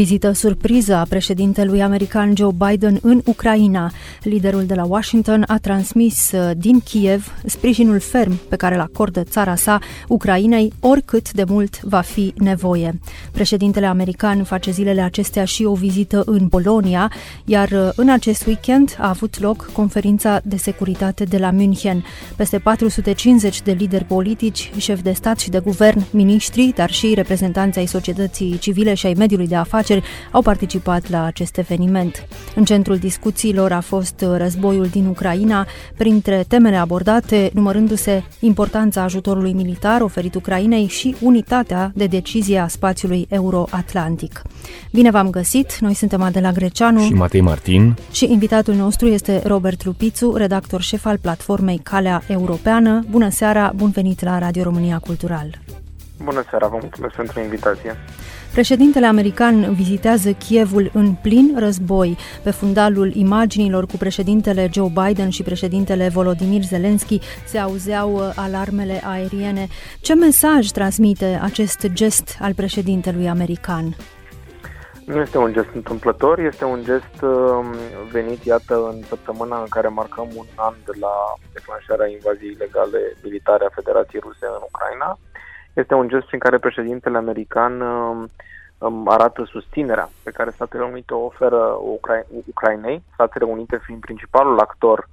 Vizită 0.00 0.32
surpriză 0.32 0.94
a 0.94 1.06
președintelui 1.08 1.82
american 1.82 2.32
Joe 2.36 2.50
Biden 2.68 2.98
în 3.02 3.20
Ucraina. 3.24 3.92
Liderul 4.22 4.64
de 4.64 4.74
la 4.74 4.84
Washington 4.84 5.44
a 5.46 5.58
transmis 5.58 6.30
uh, 6.32 6.50
din 6.56 6.80
Kiev 6.80 7.34
sprijinul 7.44 7.98
ferm 7.98 8.38
pe 8.48 8.56
care 8.56 8.74
îl 8.74 8.80
acordă 8.80 9.22
țara 9.22 9.54
sa 9.54 9.78
Ucrainei 10.08 10.72
oricât 10.80 11.32
de 11.32 11.44
mult 11.48 11.80
va 11.82 12.00
fi 12.00 12.34
nevoie. 12.36 12.98
Președintele 13.32 13.86
american 13.86 14.44
face 14.44 14.70
zilele 14.70 15.00
acestea 15.00 15.44
și 15.44 15.64
o 15.64 15.74
vizită 15.74 16.22
în 16.26 16.48
Polonia, 16.48 17.12
iar 17.44 17.70
uh, 17.70 17.88
în 17.96 18.08
acest 18.08 18.46
weekend 18.46 18.96
a 18.98 19.08
avut 19.08 19.40
loc 19.40 19.70
conferința 19.72 20.40
de 20.44 20.56
securitate 20.56 21.24
de 21.24 21.38
la 21.38 21.50
München. 21.50 22.04
Peste 22.36 22.58
450 22.58 23.62
de 23.62 23.72
lideri 23.72 24.04
politici, 24.04 24.70
șefi 24.76 25.02
de 25.02 25.12
stat 25.12 25.38
și 25.38 25.50
de 25.50 25.58
guvern, 25.58 26.04
miniștri, 26.10 26.72
dar 26.76 26.90
și 26.90 27.14
reprezentanți 27.14 27.78
ai 27.78 27.86
societății 27.86 28.58
civile 28.58 28.94
și 28.94 29.06
ai 29.06 29.14
mediului 29.14 29.48
de 29.48 29.56
afaceri 29.56 29.88
afaceri 29.90 30.04
au 30.30 30.42
participat 30.42 31.10
la 31.10 31.24
acest 31.24 31.58
eveniment. 31.58 32.26
În 32.54 32.64
centrul 32.64 32.96
discuțiilor 32.96 33.72
a 33.72 33.80
fost 33.80 34.24
războiul 34.36 34.86
din 34.86 35.06
Ucraina, 35.06 35.66
printre 35.96 36.44
temele 36.48 36.76
abordate 36.76 37.50
numărându-se 37.54 38.22
importanța 38.40 39.02
ajutorului 39.02 39.52
militar 39.52 40.00
oferit 40.00 40.34
Ucrainei 40.34 40.86
și 40.86 41.16
unitatea 41.20 41.92
de 41.94 42.06
decizie 42.06 42.58
a 42.58 42.68
spațiului 42.68 43.26
euro-atlantic. 43.28 44.42
Bine 44.92 45.10
v-am 45.10 45.30
găsit, 45.30 45.78
noi 45.78 45.94
suntem 45.94 46.22
Adela 46.22 46.52
Greceanu 46.52 47.00
și 47.00 47.12
Matei 47.12 47.40
Martin 47.40 47.96
și 48.10 48.32
invitatul 48.32 48.74
nostru 48.74 49.06
este 49.06 49.42
Robert 49.44 49.84
Lupițu, 49.84 50.34
redactor 50.36 50.80
șef 50.80 51.04
al 51.06 51.18
platformei 51.18 51.80
Calea 51.82 52.22
Europeană. 52.26 53.04
Bună 53.10 53.28
seara, 53.28 53.72
bun 53.76 53.90
venit 53.90 54.22
la 54.22 54.38
Radio 54.38 54.62
România 54.62 54.98
Cultural! 54.98 55.58
Bună 56.24 56.44
seara, 56.50 56.66
vă 56.66 56.78
mulțumesc 56.80 57.14
pentru 57.14 57.40
invitație! 57.40 57.96
Președintele 58.52 59.06
american 59.06 59.74
vizitează 59.74 60.32
Kievul 60.32 60.90
în 60.94 61.14
plin 61.14 61.54
război. 61.58 62.16
Pe 62.42 62.50
fundalul 62.50 63.14
imaginilor 63.14 63.86
cu 63.86 63.96
președintele 63.98 64.68
Joe 64.72 64.92
Biden 65.02 65.28
și 65.28 65.42
președintele 65.42 66.08
Volodymyr 66.08 66.62
Zelensky 66.62 67.18
se 67.46 67.58
auzeau 67.58 68.14
uh, 68.14 68.32
alarmele 68.36 69.00
aeriene. 69.04 69.66
Ce 70.00 70.14
mesaj 70.14 70.68
transmite 70.68 71.40
acest 71.42 71.86
gest 71.92 72.36
al 72.40 72.54
președintelui 72.54 73.28
american? 73.28 73.94
Nu 75.04 75.20
este 75.20 75.38
un 75.38 75.52
gest 75.52 75.72
întâmplător, 75.74 76.38
este 76.38 76.64
un 76.64 76.80
gest 76.84 77.22
um, 77.22 77.74
venit, 78.10 78.44
iată, 78.44 78.74
în 78.92 79.02
săptămâna 79.02 79.60
în 79.60 79.68
care 79.68 79.88
marcăm 79.88 80.28
un 80.36 80.46
an 80.54 80.74
de 80.84 80.92
la 81.00 81.14
declanșarea 81.52 82.06
invaziei 82.06 82.56
ilegale 82.56 83.16
militare 83.22 83.64
a 83.64 83.74
Federației 83.74 84.22
Ruse 84.24 84.46
în 84.46 84.62
Ucraina. 84.70 85.18
Este 85.72 85.94
un 85.94 86.08
gest 86.08 86.26
prin 86.26 86.38
care 86.38 86.58
președintele 86.58 87.16
american 87.16 87.80
um, 87.80 88.28
arată 89.08 89.44
susținerea 89.44 90.08
pe 90.22 90.30
care 90.30 90.50
Statele 90.50 90.84
Unite 90.84 91.14
o 91.14 91.24
oferă 91.24 91.78
Ucra- 91.96 92.26
Ucrainei, 92.48 93.02
Statele 93.12 93.44
Unite 93.44 93.80
fiind 93.84 94.00
principalul 94.00 94.58
actor 94.58 95.08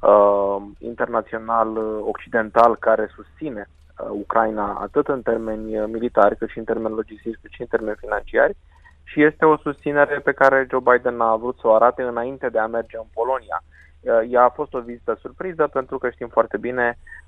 uh, 0.00 0.56
internațional 0.78 1.76
uh, 1.76 2.04
occidental 2.06 2.76
care 2.76 3.10
susține 3.14 3.68
uh, 3.68 4.06
Ucraina 4.10 4.78
atât 4.80 5.08
în 5.08 5.22
termeni 5.22 5.78
uh, 5.78 5.84
militari 5.92 6.36
cât 6.36 6.48
și 6.48 6.58
în 6.58 6.64
termeni 6.64 6.94
logistici 6.94 7.38
cât 7.42 7.50
și 7.50 7.60
în 7.60 7.66
termeni 7.66 7.96
financiari 8.00 8.56
și 9.04 9.22
este 9.22 9.44
o 9.44 9.56
susținere 9.56 10.18
pe 10.18 10.32
care 10.32 10.66
Joe 10.70 10.80
Biden 10.92 11.20
a 11.20 11.36
vrut 11.36 11.58
să 11.60 11.66
o 11.66 11.74
arate 11.74 12.02
înainte 12.02 12.48
de 12.48 12.58
a 12.58 12.66
merge 12.66 12.96
în 12.96 13.06
Polonia. 13.12 13.62
Uh, 14.00 14.20
ea 14.30 14.42
a 14.42 14.48
fost 14.48 14.74
o 14.74 14.80
vizită 14.80 15.18
surpriză 15.20 15.66
pentru 15.66 15.98
că 15.98 16.10
știm 16.10 16.28
foarte 16.28 16.56
bine 16.56 16.98
uh, 16.98 17.21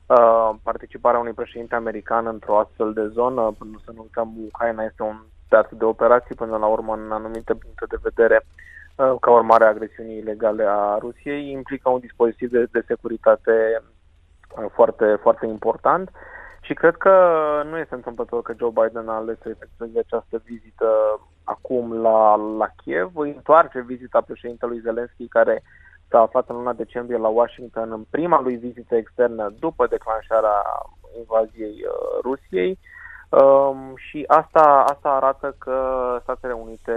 participarea 0.63 1.21
unui 1.21 1.33
președinte 1.33 1.75
american 1.75 2.27
într-o 2.27 2.59
astfel 2.59 2.93
de 2.93 3.07
zonă, 3.07 3.55
pentru 3.59 3.81
să 3.85 3.91
nu 3.95 4.01
uităm, 4.03 4.35
Ucraina 4.47 4.85
este 4.85 5.03
un 5.03 5.17
teatru 5.49 5.75
de 5.75 5.85
operații 5.85 6.35
până 6.35 6.57
la 6.57 6.67
urmă 6.67 6.95
în 6.95 7.13
anumite 7.13 7.55
puncte 7.55 7.85
de 7.89 7.97
vedere 8.03 8.47
uh, 8.97 9.15
ca 9.21 9.31
urmare 9.31 9.65
a 9.65 9.69
agresiunii 9.69 10.19
ilegale 10.19 10.65
a 10.69 10.99
Rusiei, 10.99 11.51
implică 11.51 11.89
un 11.89 12.01
dispozitiv 12.01 12.51
de, 12.51 12.67
de 12.73 12.85
securitate 12.87 13.83
uh, 14.59 14.67
foarte, 14.73 15.19
foarte 15.23 15.47
important. 15.47 16.11
Și 16.61 16.75
cred 16.75 16.97
că 16.97 17.13
nu 17.71 17.79
este 17.79 17.95
întâmplător 17.95 18.43
că 18.43 18.55
Joe 18.59 18.71
Biden 18.71 19.09
a 19.09 19.15
ales 19.15 19.39
să 19.43 19.49
efectueze 19.49 19.99
această 19.99 20.43
vizită 20.45 21.21
acum 21.45 22.01
la, 22.01 22.37
la 22.37 22.69
Kiev, 22.77 23.11
îi 23.15 23.31
întoarce 23.31 23.81
vizita 23.81 24.21
președintelui 24.21 24.81
Zelensky 24.81 25.29
care 25.29 25.63
s-a 26.09 26.21
aflat 26.21 26.49
în 26.49 26.57
luna 26.57 26.73
decembrie 26.73 27.19
la 27.19 27.29
Washington 27.29 27.93
în 27.93 28.05
prima 28.11 28.41
lui 28.41 28.57
vizită 28.57 28.95
externă 28.97 29.55
după 29.59 29.87
declanșarea 29.87 30.63
invaziei 31.19 31.85
uh, 31.87 32.21
Rusiei 32.23 32.79
um, 33.29 33.93
și 33.97 34.25
asta, 34.27 34.85
asta 34.93 35.09
arată 35.09 35.55
că 35.59 35.77
Statele 36.23 36.53
Unite 36.53 36.93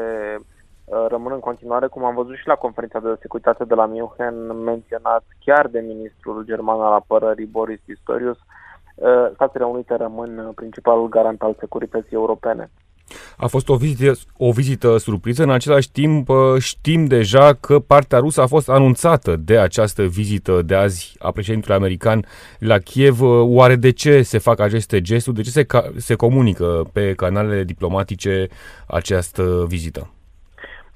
uh, 0.85 1.05
rămân 1.07 1.33
în 1.33 1.39
continuare, 1.39 1.87
cum 1.87 2.03
am 2.03 2.15
văzut 2.15 2.35
și 2.35 2.47
la 2.47 2.55
conferința 2.55 2.99
de 2.99 3.17
securitate 3.21 3.63
de 3.63 3.73
la 3.73 3.85
München, 3.85 4.63
menționat 4.63 5.23
chiar 5.45 5.67
de 5.67 5.79
ministrul 5.79 6.43
german 6.43 6.81
al 6.81 6.93
apărării 6.93 7.45
Boris 7.45 7.79
Pistorius, 7.85 8.37
uh, 8.95 9.29
Statele 9.33 9.65
Unite 9.65 9.95
rămân 9.95 10.51
principalul 10.55 11.09
garant 11.09 11.41
al 11.41 11.55
securității 11.59 12.15
europene. 12.15 12.69
A 13.37 13.47
fost 13.47 13.69
o 13.69 13.75
vizită, 13.75 14.11
o 14.37 14.51
vizită 14.51 14.97
surpriză. 14.97 15.43
În 15.43 15.51
același 15.51 15.91
timp, 15.91 16.29
știm 16.59 17.05
deja 17.05 17.53
că 17.53 17.79
partea 17.79 18.19
rusă 18.19 18.41
a 18.41 18.47
fost 18.47 18.69
anunțată 18.69 19.35
de 19.35 19.57
această 19.57 20.03
vizită 20.03 20.61
de 20.61 20.75
azi 20.75 21.15
a 21.19 21.31
președintelui 21.31 21.77
american 21.77 22.25
la 22.59 22.77
Kiev. 22.77 23.17
Oare 23.41 23.75
de 23.75 23.91
ce 23.91 24.21
se 24.21 24.37
fac 24.37 24.59
aceste 24.59 25.01
gesturi? 25.01 25.35
De 25.35 25.41
ce 25.41 25.49
se, 25.49 25.65
se 25.95 26.15
comunică 26.15 26.89
pe 26.93 27.13
canalele 27.13 27.63
diplomatice 27.63 28.47
această 28.87 29.65
vizită? 29.67 30.11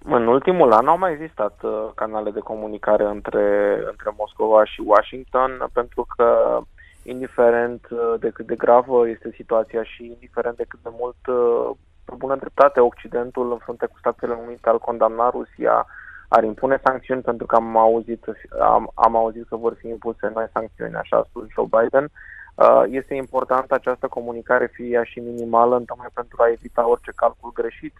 În 0.05 0.27
ultimul 0.27 0.71
an 0.71 0.87
au 0.87 0.97
mai 0.97 1.11
existat 1.11 1.59
uh, 1.63 1.89
canale 1.95 2.31
de 2.31 2.39
comunicare 2.39 3.03
între, 3.03 3.75
între 3.89 4.13
Moscova 4.17 4.65
și 4.65 4.81
Washington, 4.85 5.69
pentru 5.73 6.07
că 6.15 6.59
indiferent 7.03 7.87
uh, 7.89 8.13
de 8.19 8.29
cât 8.29 8.45
de 8.45 8.55
gravă 8.55 9.07
este 9.07 9.31
situația 9.35 9.83
și 9.83 10.05
indiferent 10.05 10.57
de 10.57 10.65
cât 10.67 10.79
de 10.83 10.89
mult 10.99 11.27
uh, 11.27 11.77
pe 12.11 12.17
bună 12.17 12.35
dreptate, 12.35 12.79
Occidentul 12.79 13.51
în 13.51 13.57
frunte 13.57 13.85
cu 13.85 13.97
Statele 13.97 14.33
Unite 14.45 14.69
al 14.69 14.79
condamna 14.79 15.29
Rusia, 15.29 15.85
ar 16.27 16.43
impune 16.43 16.79
sancțiuni 16.83 17.21
pentru 17.21 17.45
că 17.45 17.55
am 17.55 17.77
auzit, 17.77 18.23
am, 18.61 18.91
am 18.93 19.15
auzit 19.15 19.47
că 19.47 19.55
vor 19.55 19.73
fi 19.77 19.87
impuse 19.87 20.31
noi 20.33 20.47
sancțiuni, 20.53 20.95
așa 20.95 21.17
a 21.17 21.25
spus 21.29 21.45
Joe 21.49 21.71
Biden. 21.75 22.09
Uh, 22.55 22.83
este 22.89 23.13
important 23.13 23.71
această 23.71 24.07
comunicare, 24.07 24.65
fie 24.73 24.87
ea 24.87 25.03
și 25.03 25.19
minimală, 25.19 25.83
tocmai 25.85 26.07
pentru 26.13 26.41
a 26.41 26.49
evita 26.49 26.87
orice 26.87 27.11
calcul 27.15 27.51
greșit. 27.53 27.93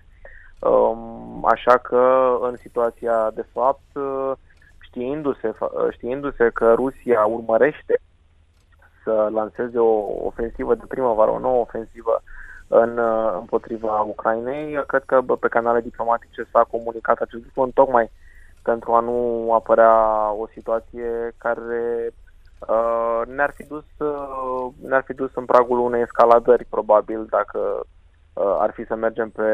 Um, 0.59 1.45
așa 1.45 1.77
că, 1.77 2.37
în 2.41 2.55
situația 2.57 3.31
de 3.33 3.45
fapt, 3.53 3.89
uh, 3.93 4.31
știindu-se, 4.79 5.51
știindu-se 5.91 6.49
că 6.53 6.73
Rusia 6.73 7.25
urmărește 7.25 7.99
să 9.03 9.29
lanseze 9.31 9.79
o 9.79 10.25
ofensivă 10.25 10.75
de 10.75 10.85
primăvară, 10.87 11.31
o 11.31 11.39
nouă 11.39 11.59
ofensivă 11.61 12.21
în, 12.71 12.97
uh, 12.97 13.33
împotriva 13.39 13.99
Ucrainei. 13.99 14.83
Cred 14.87 15.03
că 15.05 15.21
pe 15.39 15.47
canale 15.47 15.81
diplomatice 15.81 16.47
s-a 16.51 16.63
comunicat 16.63 17.17
acest 17.17 17.43
lucru 17.43 17.71
tocmai 17.73 18.11
pentru 18.61 18.93
a 18.93 18.99
nu 18.99 19.49
apărea 19.53 19.95
o 20.31 20.47
situație 20.47 21.33
care 21.37 22.13
uh, 22.67 23.21
ne-ar 23.27 23.51
fi 23.55 23.63
dus 23.63 23.85
uh, 23.97 24.73
ne-ar 24.81 25.03
fi 25.03 25.13
dus 25.13 25.31
în 25.35 25.45
pragul 25.45 25.79
unei 25.79 26.01
escaladări 26.01 26.65
probabil 26.65 27.25
dacă 27.29 27.59
uh, 28.33 28.55
ar 28.59 28.71
fi 28.71 28.85
să 28.85 28.95
mergem 28.95 29.29
pe, 29.29 29.49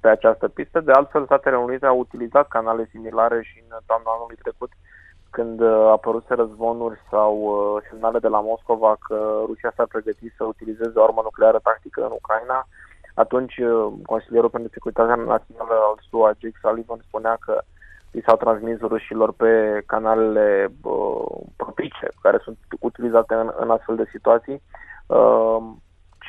pe 0.00 0.08
această 0.08 0.48
pistă. 0.48 0.80
De 0.80 0.92
altfel, 0.92 1.24
Statele 1.24 1.56
Unite 1.56 1.86
au 1.86 1.98
utilizat 1.98 2.48
canale 2.48 2.88
similare 2.90 3.42
și 3.42 3.64
în 3.68 3.76
toamna 3.86 4.10
anului 4.14 4.36
trecut 4.42 4.70
uh, 4.70 4.95
când 5.30 5.60
uh, 5.60 5.68
a 5.68 5.90
apărut 5.90 6.24
războnuri 6.28 6.98
sau 7.10 7.32
uh, 7.36 7.82
semnale 7.90 8.18
de 8.18 8.28
la 8.28 8.40
Moscova 8.40 8.96
că 9.06 9.42
Rusia 9.46 9.72
s-ar 9.76 9.86
pregăti 9.86 10.34
să 10.36 10.44
utilizeze 10.44 10.98
o 10.98 11.02
armă 11.02 11.20
nucleară 11.22 11.58
tactică 11.62 12.04
în 12.04 12.12
Ucraina, 12.12 12.66
atunci 13.14 13.56
uh, 13.56 13.92
Consilierul 14.06 14.50
pentru 14.50 14.70
Securitatea 14.72 15.14
Națională 15.14 15.74
al 15.88 15.98
SUA, 16.08 16.30
Jake 16.38 16.58
Sullivan, 16.62 17.00
spunea 17.06 17.36
că 17.40 17.62
i 18.10 18.22
s-au 18.26 18.36
transmis 18.36 18.78
rușilor 18.80 19.32
pe 19.32 19.82
canalele 19.86 20.68
uh, 20.82 21.40
propice 21.56 22.08
care 22.20 22.38
sunt 22.44 22.58
utilizate 22.80 23.34
în, 23.34 23.52
în 23.56 23.70
astfel 23.70 23.96
de 23.96 24.08
situații 24.10 24.62
uh, 25.06 25.58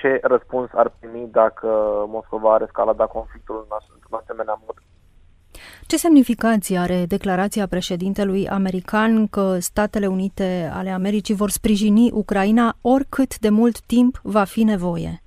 ce 0.01 0.19
răspuns 0.23 0.69
ar 0.73 0.91
primi 0.99 1.27
dacă 1.31 1.67
Moscova 2.07 2.53
ar 2.53 2.61
escalada 2.61 3.05
conflictul 3.05 3.65
în, 3.69 3.77
în 4.09 4.17
asemenea 4.21 4.59
mod. 4.65 4.75
Ce 5.87 5.97
semnificație 5.97 6.77
are 6.77 7.05
declarația 7.07 7.67
președintelui 7.67 8.47
american 8.47 9.27
că 9.27 9.57
Statele 9.59 10.07
Unite 10.07 10.71
ale 10.73 10.89
Americii 10.89 11.35
vor 11.35 11.49
sprijini 11.49 12.11
Ucraina 12.13 12.75
oricât 12.81 13.39
de 13.39 13.49
mult 13.49 13.79
timp 13.81 14.19
va 14.23 14.43
fi 14.43 14.63
nevoie? 14.63 15.21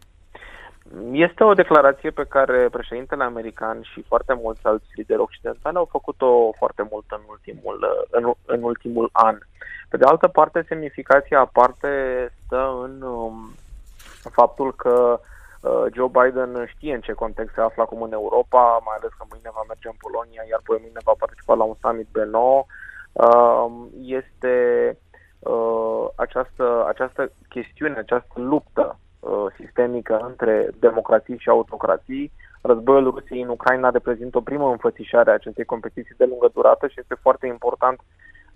Este 1.13 1.45
o 1.45 1.55
declarație 1.55 2.11
pe 2.11 2.25
care 2.29 2.69
președintele 2.71 3.25
american 3.25 3.83
și 3.83 4.03
foarte 4.03 4.39
mulți 4.43 4.61
alți 4.63 4.87
lideri 4.95 5.21
occidentali 5.21 5.77
au 5.77 5.89
făcut-o 5.91 6.51
foarte 6.59 6.89
mult 6.91 7.05
în 7.09 7.21
ultimul, 7.29 8.07
în, 8.11 8.33
în 8.47 8.63
ultimul 8.63 9.09
an. 9.13 9.39
Pe 9.89 9.97
de 9.97 10.05
altă 10.05 10.29
parte, 10.29 10.65
semnificația 10.69 11.41
aparte 11.41 11.89
stă 12.47 12.81
în 12.83 13.03
um, 13.03 13.55
faptul 14.31 14.75
că 14.75 15.21
uh, 15.21 15.29
Joe 15.95 16.11
Biden 16.19 16.67
știe 16.67 16.95
în 16.95 17.01
ce 17.01 17.13
context 17.13 17.55
se 17.55 17.61
află 17.61 17.83
acum 17.83 18.03
în 18.03 18.13
Europa, 18.13 18.81
mai 18.85 18.97
ales 18.99 19.11
că 19.19 19.25
mâine 19.31 19.51
va 19.55 19.65
merge 19.69 19.89
în 19.89 19.99
Polonia, 19.99 20.43
iar 20.51 20.61
poi 20.65 20.79
mâine 20.81 21.01
va 21.05 21.15
participa 21.19 21.55
la 21.55 21.65
un 21.65 21.75
summit 21.81 22.09
B9. 22.17 22.67
Uh, 23.13 23.67
este 24.05 24.55
uh, 25.39 26.07
această, 26.15 26.85
această 26.89 27.33
chestiune, 27.49 27.99
această 27.99 28.41
luptă 28.41 28.99
uh, 29.21 29.47
sistemică 29.57 30.19
între 30.29 30.71
democrații 30.79 31.39
și 31.39 31.49
autocrații. 31.49 32.33
Războiul 32.63 33.11
Rusiei 33.11 33.43
în 33.43 33.49
Ucraina 33.49 33.91
reprezintă 33.91 34.39
o 34.39 34.41
primă 34.41 34.71
înfățișare 34.71 35.31
a 35.31 35.35
acestei 35.35 35.65
competiții 35.65 36.15
de 36.17 36.25
lungă 36.25 36.51
durată 36.53 36.87
și 36.87 37.01
este 37.01 37.15
foarte 37.21 37.47
important 37.47 38.01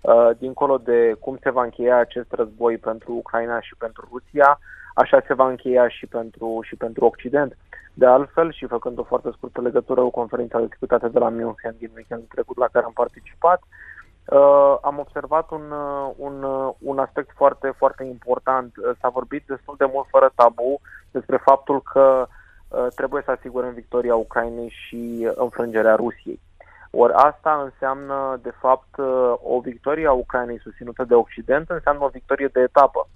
uh, 0.01 0.29
dincolo 0.37 0.77
de 0.77 1.15
cum 1.19 1.37
se 1.41 1.49
va 1.49 1.63
încheia 1.63 1.97
acest 1.97 2.31
război 2.31 2.77
pentru 2.77 3.13
Ucraina 3.13 3.61
și 3.61 3.75
pentru 3.77 4.07
Rusia, 4.11 4.59
așa 4.95 5.23
se 5.27 5.33
va 5.33 5.47
încheia 5.47 5.87
și 5.87 6.05
pentru, 6.05 6.59
și 6.63 6.75
pentru 6.75 7.05
Occident. 7.05 7.57
De 7.93 8.05
altfel, 8.05 8.51
și 8.51 8.65
făcând 8.65 8.99
o 8.99 9.03
foarte 9.03 9.29
scurtă 9.35 9.61
legătură 9.61 10.01
cu 10.01 10.09
conferința 10.09 10.59
de 10.59 10.67
securitate 10.69 11.07
de 11.07 11.19
la 11.19 11.29
München 11.29 11.75
din 11.77 11.91
weekendul 11.95 12.27
trecut 12.31 12.57
la 12.57 12.67
care 12.71 12.85
am 12.85 12.91
participat, 12.93 13.61
uh, 14.25 14.75
am 14.81 14.99
observat 14.99 15.51
un, 15.51 15.71
uh, 15.71 16.11
un, 16.17 16.43
uh, 16.43 16.73
un 16.79 16.99
aspect 16.99 17.31
foarte, 17.35 17.73
foarte 17.77 18.03
important. 18.03 18.77
Uh, 18.77 18.91
s-a 19.01 19.09
vorbit 19.09 19.43
destul 19.47 19.75
de 19.77 19.89
mult 19.93 20.07
fără 20.09 20.31
tabu 20.35 20.79
despre 21.11 21.37
faptul 21.37 21.81
că 21.81 22.27
uh, 22.67 22.87
trebuie 22.95 23.21
să 23.25 23.31
asigurăm 23.31 23.73
victoria 23.73 24.15
Ucrainei 24.15 24.73
și 24.85 25.29
înfrângerea 25.35 25.95
Rusiei. 25.95 26.39
Ori 26.91 27.13
asta 27.13 27.61
înseamnă, 27.63 28.39
de 28.41 28.53
fapt, 28.59 28.97
o 29.41 29.59
victorie 29.59 30.07
a 30.07 30.11
Ucrainei 30.11 30.59
susținută 30.59 31.03
de 31.03 31.13
Occident, 31.13 31.69
înseamnă 31.69 32.03
o 32.03 32.07
victorie 32.07 32.47
de 32.47 32.59
etapă 32.59 33.07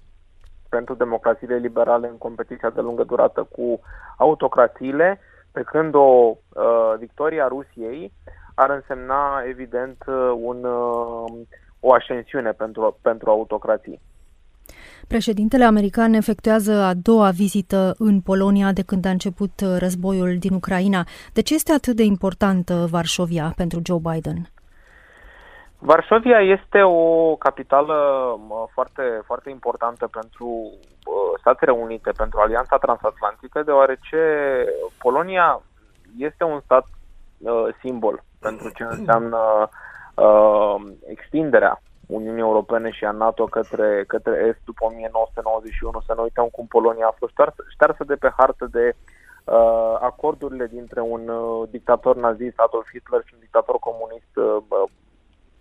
pentru 0.70 0.94
democrațiile 0.94 1.56
liberale 1.56 2.08
în 2.08 2.18
competiția 2.18 2.70
de 2.70 2.80
lungă 2.80 3.04
durată 3.04 3.48
cu 3.56 3.80
autocrațiile, 4.16 5.20
pe 5.52 5.62
când 5.62 5.94
o 5.94 5.98
uh, 5.98 6.94
victorie 6.98 7.42
a 7.42 7.46
Rusiei 7.46 8.12
ar 8.54 8.70
însemna, 8.70 9.42
evident, 9.48 10.04
un, 10.40 10.64
uh, 10.64 11.32
o 11.80 11.92
ascensiune 11.92 12.50
pentru, 12.50 12.98
pentru 13.02 13.30
autocrații. 13.30 14.00
Președintele 15.08 15.64
american 15.64 16.12
efectuează 16.12 16.72
a 16.72 16.94
doua 16.94 17.30
vizită 17.30 17.94
în 17.98 18.20
Polonia 18.20 18.72
de 18.72 18.82
când 18.82 19.04
a 19.04 19.10
început 19.10 19.50
războiul 19.78 20.36
din 20.38 20.54
Ucraina. 20.54 21.06
De 21.32 21.42
ce 21.42 21.54
este 21.54 21.72
atât 21.72 21.96
de 21.96 22.02
importantă 22.02 22.86
Varșovia 22.90 23.52
pentru 23.56 23.80
Joe 23.84 23.98
Biden? 24.12 24.50
Varșovia 25.82 26.40
este 26.40 26.82
o 26.82 27.36
capitală 27.36 27.94
foarte, 28.72 29.22
foarte 29.24 29.50
importantă 29.50 30.06
pentru 30.06 30.72
Statele 31.38 31.70
Unite, 31.70 32.10
pentru 32.16 32.40
Alianța 32.40 32.76
Transatlantică, 32.76 33.62
deoarece 33.62 34.20
Polonia 34.98 35.62
este 36.18 36.44
un 36.44 36.60
stat 36.60 36.86
uh, 37.38 37.66
simbol 37.80 38.22
pentru 38.40 38.70
ce 38.74 38.82
înseamnă 38.82 39.68
uh, 40.14 40.74
extinderea 41.06 41.82
Uniunii 42.06 42.40
Europene 42.40 42.90
și 42.90 43.04
a 43.04 43.10
NATO 43.10 43.44
către, 43.44 44.04
către 44.06 44.46
Est 44.48 44.60
după 44.64 44.84
1991. 44.84 46.00
Să 46.06 46.12
nu 46.16 46.22
uităm 46.22 46.48
cum 46.52 46.66
Polonia 46.66 47.06
a 47.06 47.14
fost 47.18 47.32
ștearsă 47.68 48.04
de 48.04 48.14
pe 48.14 48.32
hartă 48.36 48.66
de 48.70 48.94
uh, 49.44 49.96
acordurile 50.00 50.66
dintre 50.66 51.00
un 51.00 51.28
uh, 51.28 51.68
dictator 51.70 52.16
nazist, 52.16 52.58
Adolf 52.58 52.88
Hitler, 52.92 53.22
și 53.24 53.34
un 53.34 53.40
dictator 53.40 53.76
comunist, 53.78 54.32
uh, 54.36 54.88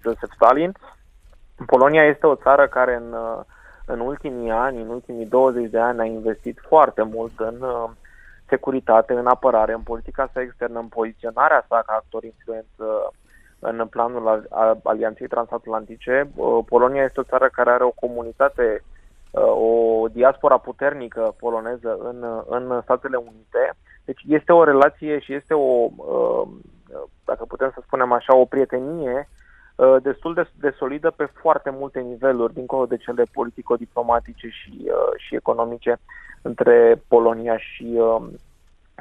Joseph 0.01 0.33
Stalin. 0.35 0.71
Polonia 1.65 2.03
este 2.03 2.27
o 2.27 2.35
țară 2.35 2.67
care 2.67 2.95
în, 2.95 3.13
uh, 3.13 3.39
în 3.85 3.99
ultimii 3.99 4.51
ani, 4.51 4.81
în 4.81 4.89
ultimii 4.89 5.25
20 5.25 5.69
de 5.69 5.79
ani, 5.79 5.99
a 5.99 6.03
investit 6.03 6.59
foarte 6.67 7.01
mult 7.01 7.39
în 7.39 7.61
uh, 7.61 7.89
securitate, 8.47 9.13
în 9.13 9.27
apărare, 9.27 9.73
în 9.73 9.81
politica 9.81 10.29
sa 10.33 10.41
externă, 10.41 10.79
în 10.79 10.87
poziționarea 10.87 11.65
sa 11.67 11.83
ca 11.85 11.93
actor 11.93 12.23
influent 12.23 12.67
uh, 12.75 12.87
în 13.59 13.87
planul 13.89 14.47
Alianței 14.83 15.27
Transatlantice. 15.27 16.29
Polonia 16.65 17.03
este 17.03 17.19
o 17.19 17.23
țară 17.23 17.49
care 17.51 17.69
are 17.69 17.83
o 17.83 17.89
comunitate, 17.89 18.83
o 19.41 20.07
diaspora 20.07 20.57
puternică 20.57 21.35
poloneză 21.39 21.97
în, 22.03 22.43
în 22.47 22.81
Statele 22.81 23.17
Unite. 23.17 23.73
Deci 24.05 24.21
este 24.27 24.51
o 24.51 24.63
relație 24.63 25.19
și 25.19 25.33
este 25.33 25.53
o, 25.53 25.87
dacă 27.25 27.45
putem 27.47 27.71
să 27.73 27.81
spunem 27.85 28.11
așa, 28.11 28.35
o 28.35 28.45
prietenie 28.45 29.27
Uh, 29.29 29.39
destul 30.01 30.33
de, 30.33 30.49
de 30.59 30.75
solidă 30.77 31.09
pe 31.09 31.25
foarte 31.25 31.69
multe 31.69 31.99
niveluri, 31.99 32.53
dincolo 32.53 32.85
de 32.85 32.97
cele 32.97 33.23
politico-diplomatice 33.33 34.47
și, 34.47 34.71
uh, 34.85 35.13
și 35.17 35.35
economice 35.35 35.99
între 36.41 37.01
Polonia 37.07 37.57
și 37.57 37.95
uh, 37.97 38.27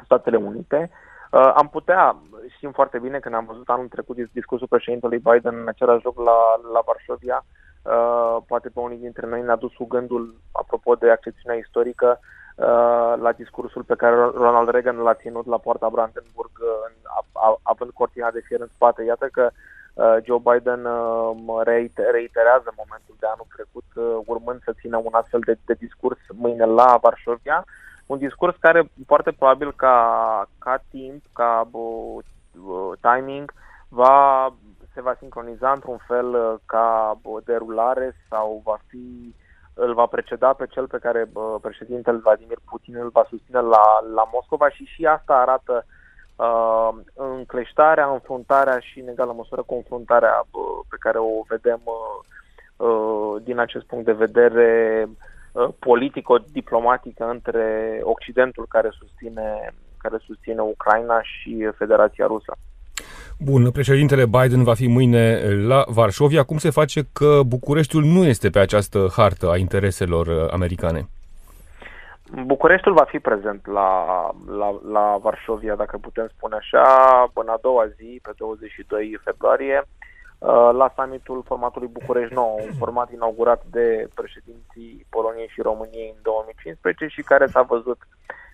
Statele 0.04 0.36
Unite. 0.36 0.90
Am 1.30 1.68
putea, 1.68 2.16
știm 2.56 2.70
foarte 2.70 2.98
bine 2.98 3.18
că 3.18 3.28
ne-am 3.28 3.44
văzut 3.44 3.68
anul 3.68 3.88
trecut 3.88 4.16
discursul 4.32 4.66
președintelui 4.66 5.18
Biden 5.18 5.58
în 5.60 5.68
același 5.68 6.04
loc 6.04 6.18
la, 6.18 6.38
la 6.72 6.80
Varșovia, 6.86 7.44
poate 8.46 8.68
pe 8.68 8.80
unii 8.80 8.98
dintre 8.98 9.26
noi 9.26 9.42
ne-a 9.42 9.56
dus 9.56 9.72
cu 9.74 9.86
gândul, 9.86 10.34
apropo 10.52 10.94
de 10.94 11.10
accesiunea 11.10 11.58
istorică, 11.58 12.20
la 13.20 13.32
discursul 13.36 13.82
pe 13.82 13.94
care 13.94 14.14
Ronald 14.14 14.68
Reagan 14.68 14.96
l-a 14.96 15.14
ținut 15.14 15.46
la 15.46 15.58
poarta 15.58 15.88
Brandenburg, 15.88 16.50
având 17.62 17.90
cortina 17.90 18.30
de 18.30 18.42
fier 18.44 18.60
în 18.60 18.70
spate. 18.74 19.02
Iată 19.02 19.28
că 19.32 19.42
Uh, 19.42 19.77
Joe 20.24 20.42
Biden 20.48 20.84
uh, 20.84 21.60
reiterează 22.12 22.72
momentul 22.76 23.16
de 23.18 23.26
anul 23.26 23.46
trecut, 23.54 23.88
uh, 23.94 24.18
urmând 24.26 24.60
să 24.62 24.72
țină 24.80 24.96
un 24.96 25.12
astfel 25.12 25.40
de, 25.40 25.58
de 25.64 25.74
discurs 25.74 26.18
mâine 26.32 26.64
la 26.64 26.98
Varșovia, 27.02 27.64
un 28.06 28.18
discurs 28.18 28.56
care 28.60 28.90
foarte 29.06 29.32
probabil 29.32 29.72
ca, 29.72 29.98
ca 30.58 30.82
timp, 30.90 31.22
ca 31.32 31.68
uh, 31.70 32.92
timing, 33.00 33.52
va, 33.88 34.54
se 34.94 35.00
va 35.00 35.14
sincroniza 35.18 35.72
într-un 35.72 35.98
fel 36.06 36.60
ca 36.66 37.18
uh, 37.22 37.42
derulare 37.44 38.16
sau 38.28 38.62
va 38.64 38.78
fi 38.86 39.34
îl 39.74 39.94
va 39.94 40.06
preceda 40.06 40.52
pe 40.52 40.66
cel 40.66 40.86
pe 40.86 40.98
care 40.98 41.30
uh, 41.32 41.54
președintele 41.60 42.18
Vladimir 42.18 42.58
Putin 42.64 42.96
îl 42.96 43.08
va 43.08 43.26
susține 43.28 43.60
la, 43.60 43.84
la 44.14 44.28
Moscova 44.32 44.70
și 44.70 44.84
și 44.84 45.06
asta 45.06 45.34
arată 45.34 45.84
uh, 45.86 45.97
uh, 46.38 46.90
încleștarea, 47.14 48.06
înfruntarea 48.12 48.78
și 48.78 49.00
în 49.00 49.08
egală 49.08 49.32
măsură 49.36 49.62
confruntarea 49.62 50.36
uh, 50.50 50.84
pe 50.88 50.96
care 51.00 51.18
o 51.18 51.42
vedem 51.48 51.80
uh, 51.84 52.86
uh, 52.86 53.42
din 53.44 53.58
acest 53.58 53.84
punct 53.84 54.04
de 54.04 54.12
vedere 54.12 54.68
uh, 55.52 55.68
politico-diplomatică 55.78 57.24
între 57.30 57.64
Occidentul 58.02 58.66
care 58.68 58.88
susține, 58.98 59.74
care 59.98 60.16
susține 60.26 60.60
Ucraina 60.60 61.22
și 61.22 61.68
Federația 61.78 62.26
Rusă. 62.26 62.52
Bun, 63.40 63.70
președintele 63.70 64.26
Biden 64.26 64.62
va 64.62 64.74
fi 64.74 64.86
mâine 64.86 65.40
la 65.66 65.84
Varșovia. 65.86 66.42
Cum 66.42 66.58
se 66.58 66.70
face 66.70 67.08
că 67.12 67.40
Bucureștiul 67.46 68.04
nu 68.04 68.24
este 68.24 68.50
pe 68.50 68.58
această 68.58 69.08
hartă 69.16 69.50
a 69.50 69.56
intereselor 69.56 70.26
uh, 70.26 70.48
americane? 70.50 71.08
Bucureștiul 72.32 72.94
va 72.94 73.04
fi 73.04 73.18
prezent 73.18 73.66
la, 73.66 73.90
la, 74.46 74.80
la 74.90 75.16
Varșovia, 75.22 75.74
dacă 75.74 75.98
putem 75.98 76.28
spune 76.36 76.54
așa, 76.54 76.84
până 77.32 77.50
a 77.52 77.58
doua 77.62 77.86
zi, 77.86 78.20
pe 78.22 78.30
22 78.36 79.20
februarie, 79.24 79.82
uh, 80.38 80.70
la 80.72 80.92
summitul 80.96 81.42
formatului 81.46 81.88
București 81.88 82.34
Nou, 82.34 82.58
un 82.62 82.72
format 82.78 83.12
inaugurat 83.12 83.62
de 83.70 84.08
președinții 84.14 85.06
Poloniei 85.10 85.50
și 85.52 85.60
României 85.60 86.12
în 86.16 86.22
2015 86.22 87.06
și 87.06 87.22
care 87.22 87.46
s-a 87.46 87.62
văzut 87.62 87.98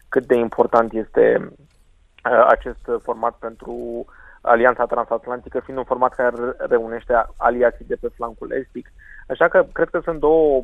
cât 0.08 0.26
de 0.26 0.34
important 0.34 0.92
este 0.92 1.36
uh, 1.40 2.46
acest 2.48 2.90
format 3.02 3.34
pentru 3.34 4.04
Alianța 4.40 4.84
Transatlantică, 4.84 5.60
fiind 5.60 5.78
un 5.78 5.84
format 5.84 6.14
care 6.14 6.36
reunește 6.58 7.26
aliații 7.36 7.84
de 7.84 7.96
pe 8.00 8.08
flancul 8.14 8.52
estic. 8.52 8.92
Așa 9.28 9.48
că 9.48 9.66
cred 9.72 9.88
că 9.88 10.00
sunt 10.04 10.20
două 10.20 10.62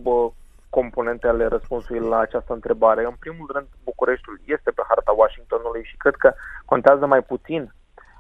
componente 0.71 1.27
ale 1.27 1.47
răspunsului 1.47 2.09
la 2.09 2.19
această 2.19 2.53
întrebare. 2.53 3.05
În 3.05 3.15
primul 3.19 3.51
rând, 3.53 3.67
Bucureștiul 3.85 4.41
este 4.45 4.71
pe 4.71 4.83
harta 4.89 5.13
Washingtonului 5.17 5.85
și 5.85 5.97
cred 5.97 6.15
că 6.15 6.33
contează 6.65 7.07
mai 7.07 7.23
puțin 7.23 7.73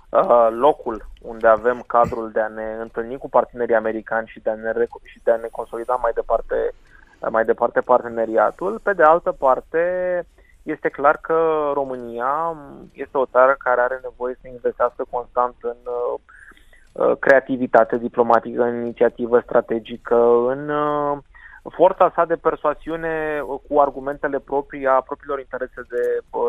uh, 0.09 0.49
locul 0.51 1.07
unde 1.23 1.47
avem 1.47 1.85
cadrul 1.87 2.31
de 2.31 2.41
a 2.41 2.49
ne 2.49 2.77
întâlni 2.81 3.19
cu 3.19 3.29
partenerii 3.29 3.75
americani 3.75 4.27
și 4.27 4.41
de 4.41 4.51
a 4.51 4.55
ne, 4.55 4.73
și 5.03 5.21
de 5.25 5.31
a 5.31 5.37
ne 5.37 5.49
consolida 5.51 5.95
mai 5.95 6.13
departe, 6.15 6.73
mai 7.31 7.45
departe 7.45 7.81
parteneriatul. 7.81 8.81
Pe 8.83 8.93
de 8.93 9.03
altă 9.03 9.33
parte, 9.33 9.83
este 10.63 10.89
clar 10.89 11.19
că 11.21 11.71
România 11.75 12.57
este 12.93 13.19
o 13.19 13.27
țară 13.27 13.55
care 13.59 13.81
are 13.81 13.99
nevoie 14.03 14.39
să 14.41 14.49
investească 14.49 15.05
constant 15.11 15.55
în 15.61 15.77
uh, 15.85 17.17
creativitate 17.19 17.99
diplomatică, 17.99 18.63
în 18.63 18.81
inițiativă 18.81 19.41
strategică, 19.41 20.17
în 20.47 20.69
uh, 20.69 21.19
forța 21.63 22.13
sa 22.15 22.25
de 22.25 22.37
persoasiune 22.37 23.43
cu 23.69 23.81
argumentele 23.81 24.39
proprii 24.39 24.87
a 24.87 25.01
propriilor 25.01 25.39
interese 25.39 25.83
de 25.89 26.03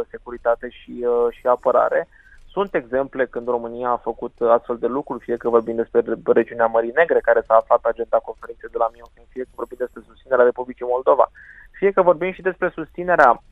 securitate 0.10 0.70
și, 0.70 1.06
și 1.30 1.48
apărare. 1.48 2.08
Sunt 2.48 2.76
exemple 2.76 3.26
când 3.26 3.48
România 3.48 3.90
a 3.90 4.06
făcut 4.10 4.34
astfel 4.42 4.78
de 4.78 4.88
lucruri, 4.88 5.24
fie 5.24 5.38
că 5.38 5.50
vorbim 5.50 5.76
despre 5.76 6.02
regiunea 6.26 6.66
Mării 6.66 6.92
Negre, 6.96 7.20
care 7.20 7.42
s-a 7.48 7.56
aflat 7.56 7.84
agenda 7.84 8.18
conferinței 8.18 8.70
de 8.72 8.78
la 8.78 8.90
München, 8.94 9.24
fie 9.30 9.44
că 9.44 9.50
vorbim 9.56 9.78
despre 9.80 10.02
susținerea 10.08 10.46
Republicii 10.46 10.86
Moldova, 10.90 11.32
fie 11.72 11.92
că 11.92 12.02
vorbim 12.02 12.32
și 12.32 12.42
despre 12.42 12.72
susținerea 12.74 13.44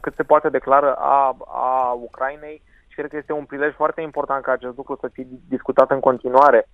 cât 0.00 0.14
se 0.14 0.22
poate 0.22 0.48
declară 0.48 0.94
a, 0.94 1.36
a 1.46 1.92
Ucrainei 1.92 2.62
și 2.88 2.96
cred 2.96 3.10
că 3.10 3.16
este 3.16 3.32
un 3.32 3.44
prilej 3.44 3.74
foarte 3.74 4.00
important 4.00 4.42
ca 4.42 4.52
acest 4.52 4.76
lucru 4.76 4.98
să 5.00 5.08
fie 5.08 5.26
discutat 5.48 5.90
în 5.90 6.00
continuare 6.00 6.68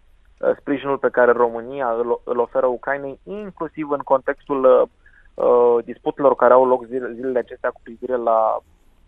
sprijinul 0.58 0.98
pe 0.98 1.08
care 1.08 1.32
România 1.32 1.90
îl, 1.90 2.20
îl 2.24 2.38
oferă 2.38 2.66
Ucrainei, 2.66 3.20
inclusiv 3.24 3.90
în 3.90 3.98
contextul 3.98 4.88
uh, 5.34 5.84
disputelor 5.84 6.34
care 6.34 6.52
au 6.52 6.66
loc 6.66 6.84
zile, 6.84 7.12
zilele 7.14 7.38
acestea 7.38 7.70
cu 7.70 7.80
privire 7.82 8.16
la 8.16 8.58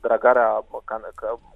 dragarea 0.01 0.65
can, 0.85 1.03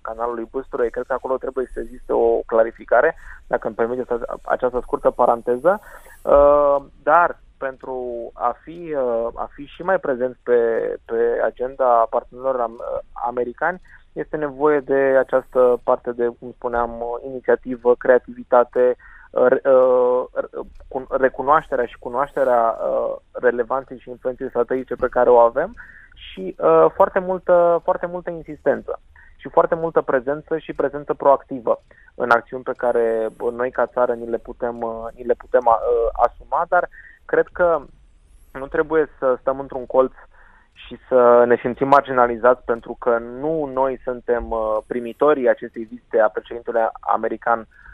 canalului 0.02 0.48
Băsturoi. 0.50 0.90
Cred 0.90 1.04
că 1.06 1.12
acolo 1.12 1.36
trebuie 1.36 1.70
să 1.72 1.80
existe 1.80 2.12
o 2.12 2.40
clarificare, 2.46 3.16
dacă 3.46 3.66
îmi 3.66 3.76
permiteți 3.76 4.12
această 4.44 4.80
scurtă 4.82 5.10
paranteză. 5.10 5.80
Uh, 6.22 6.76
dar 7.02 7.38
pentru 7.58 8.30
a 8.32 8.56
fi, 8.62 8.94
uh, 8.96 9.28
a 9.34 9.48
fi 9.54 9.64
și 9.64 9.82
mai 9.82 9.98
prezenți 9.98 10.38
pe, 10.42 10.58
pe 11.04 11.40
agenda 11.44 12.06
partenerilor 12.10 12.70
americani, 13.12 13.80
este 14.12 14.36
nevoie 14.36 14.80
de 14.80 15.16
această 15.18 15.80
parte 15.84 16.12
de, 16.12 16.26
cum 16.38 16.52
spuneam, 16.52 17.20
inițiativă, 17.26 17.94
creativitate, 17.94 18.96
recunoașterea 21.08 21.86
și 21.86 21.98
cunoașterea 21.98 22.78
uh, 22.80 23.16
relevanței 23.32 23.98
și 23.98 24.08
influenței 24.08 24.48
strategice 24.48 24.94
pe 24.94 25.08
care 25.08 25.30
o 25.30 25.38
avem 25.38 25.74
și 26.14 26.54
uh, 26.58 26.86
foarte, 26.94 27.18
multă, 27.18 27.80
foarte 27.84 28.06
multă 28.06 28.30
insistență 28.30 29.00
și 29.36 29.48
foarte 29.48 29.74
multă 29.74 30.00
prezență 30.00 30.58
și 30.58 30.72
prezență 30.72 31.14
proactivă 31.14 31.82
în 32.14 32.30
acțiuni 32.30 32.62
pe 32.62 32.72
care 32.76 33.28
noi 33.52 33.70
ca 33.70 33.86
țară 33.86 34.14
ni 34.14 34.28
le 34.28 34.38
putem, 34.38 34.80
uh, 34.80 35.06
ni 35.14 35.24
le 35.24 35.34
putem 35.34 35.62
asuma, 36.12 36.64
dar 36.68 36.88
cred 37.24 37.46
că 37.52 37.80
nu 38.52 38.66
trebuie 38.66 39.08
să 39.18 39.36
stăm 39.40 39.60
într-un 39.60 39.86
colț 39.86 40.12
și 40.72 40.98
să 41.08 41.44
ne 41.46 41.56
simțim 41.60 41.88
marginalizați 41.88 42.64
pentru 42.64 42.96
că 42.98 43.18
nu 43.18 43.64
noi 43.64 44.00
suntem 44.04 44.54
primitorii 44.86 45.48
acestei 45.48 45.84
vizite 45.84 46.20
a 46.20 46.28
președintelui 46.28 46.88
american 47.00 47.58
Uh, 47.60 47.87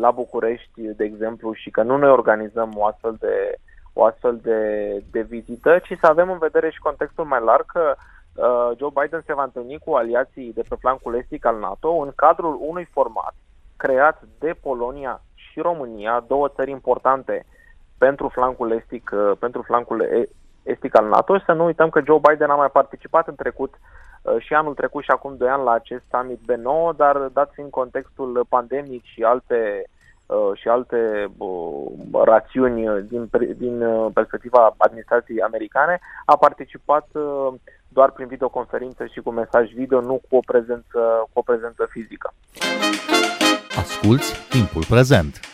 la 0.00 0.10
București, 0.10 0.80
de 0.80 1.04
exemplu, 1.04 1.52
și 1.52 1.70
că 1.70 1.82
nu 1.82 1.96
noi 1.96 2.10
organizăm 2.10 2.72
o 2.76 2.86
astfel 2.86 3.16
de, 3.18 3.54
o 3.92 4.04
astfel 4.04 4.38
de, 4.42 4.58
de 5.10 5.22
vizită, 5.22 5.78
ci 5.78 5.98
să 6.00 6.06
avem 6.06 6.30
în 6.30 6.38
vedere 6.38 6.70
și 6.70 6.78
contextul 6.78 7.24
mai 7.24 7.40
larg 7.44 7.66
că 7.66 7.94
uh, 8.34 8.76
Joe 8.78 8.90
Biden 9.02 9.22
se 9.26 9.34
va 9.34 9.42
întâlni 9.42 9.78
cu 9.84 9.94
aliații 9.94 10.52
de 10.52 10.62
pe 10.68 10.74
flancul 10.78 11.14
estic 11.14 11.44
al 11.44 11.58
NATO 11.58 11.90
în 11.90 12.12
cadrul 12.14 12.58
unui 12.60 12.84
format 12.84 13.34
creat 13.76 14.22
de 14.38 14.54
Polonia 14.62 15.20
și 15.34 15.60
România, 15.60 16.24
două 16.26 16.48
țări 16.48 16.70
importante 16.70 17.46
pentru 17.98 18.28
flancul 18.28 18.70
estic, 18.70 19.10
uh, 19.14 19.32
pentru 19.38 19.62
flancul 19.62 20.28
estic 20.62 20.96
al 20.96 21.08
NATO 21.08 21.38
și 21.38 21.44
să 21.44 21.52
nu 21.52 21.64
uităm 21.64 21.90
că 21.90 22.00
Joe 22.04 22.20
Biden 22.28 22.50
a 22.50 22.54
mai 22.54 22.70
participat 22.70 23.28
în 23.28 23.34
trecut 23.34 23.74
Uh, 23.74 23.93
și 24.38 24.54
anul 24.54 24.74
trecut 24.74 25.02
și 25.02 25.10
acum 25.10 25.36
doi 25.36 25.48
ani 25.48 25.64
la 25.64 25.72
acest 25.72 26.02
summit 26.10 26.38
B9, 26.38 26.96
dar 26.96 27.16
dat 27.16 27.50
fiind 27.54 27.70
contextul 27.70 28.46
pandemic 28.48 29.04
și 29.04 29.22
alte 29.22 29.84
uh, 30.26 30.50
și 30.54 30.68
alte 30.68 31.30
uh, 31.36 31.86
rațiuni 32.24 33.06
din, 33.08 33.28
din 33.56 33.84
perspectiva 34.12 34.74
administrației 34.76 35.40
americane, 35.40 35.98
a 36.24 36.36
participat 36.36 37.08
doar 37.88 38.10
prin 38.10 38.26
videoconferință 38.26 39.06
și 39.06 39.20
cu 39.20 39.30
mesaj 39.30 39.70
video, 39.72 40.00
nu 40.00 40.20
cu 40.28 40.36
o 40.36 40.40
prezență, 40.46 41.28
cu 41.32 41.38
o 41.38 41.42
prezență 41.42 41.86
fizică. 41.90 42.32
Asculți 43.76 44.48
timpul 44.48 44.84
prezent! 44.88 45.53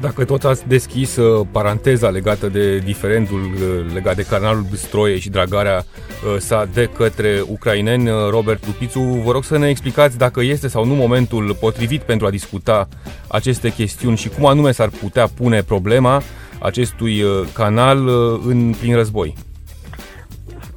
Dacă 0.00 0.24
tot 0.24 0.44
ați 0.44 0.68
deschis 0.68 1.16
uh, 1.16 1.46
paranteza 1.50 2.08
legată 2.08 2.46
de 2.46 2.78
diferendul 2.78 3.42
uh, 3.42 3.92
legat 3.92 4.16
de 4.16 4.22
canalul 4.22 4.66
Băstroie 4.70 5.18
și 5.18 5.30
dragarea 5.30 5.84
uh, 5.84 6.36
sa 6.38 6.68
de 6.72 6.90
către 6.96 7.42
ucraineni, 7.48 8.08
Robert 8.30 8.64
Dupițu, 8.64 9.00
vă 9.00 9.32
rog 9.32 9.44
să 9.44 9.58
ne 9.58 9.68
explicați 9.68 10.18
dacă 10.18 10.40
este 10.40 10.68
sau 10.68 10.84
nu 10.84 10.94
momentul 10.94 11.56
potrivit 11.60 12.02
pentru 12.02 12.26
a 12.26 12.30
discuta 12.30 12.88
aceste 13.28 13.72
chestiuni 13.72 14.16
și 14.16 14.28
cum 14.28 14.46
anume 14.46 14.72
s-ar 14.72 14.88
putea 14.88 15.26
pune 15.26 15.62
problema 15.62 16.22
acestui 16.58 17.22
canal 17.52 18.08
în 18.46 18.74
plin 18.80 18.94
război. 18.94 19.34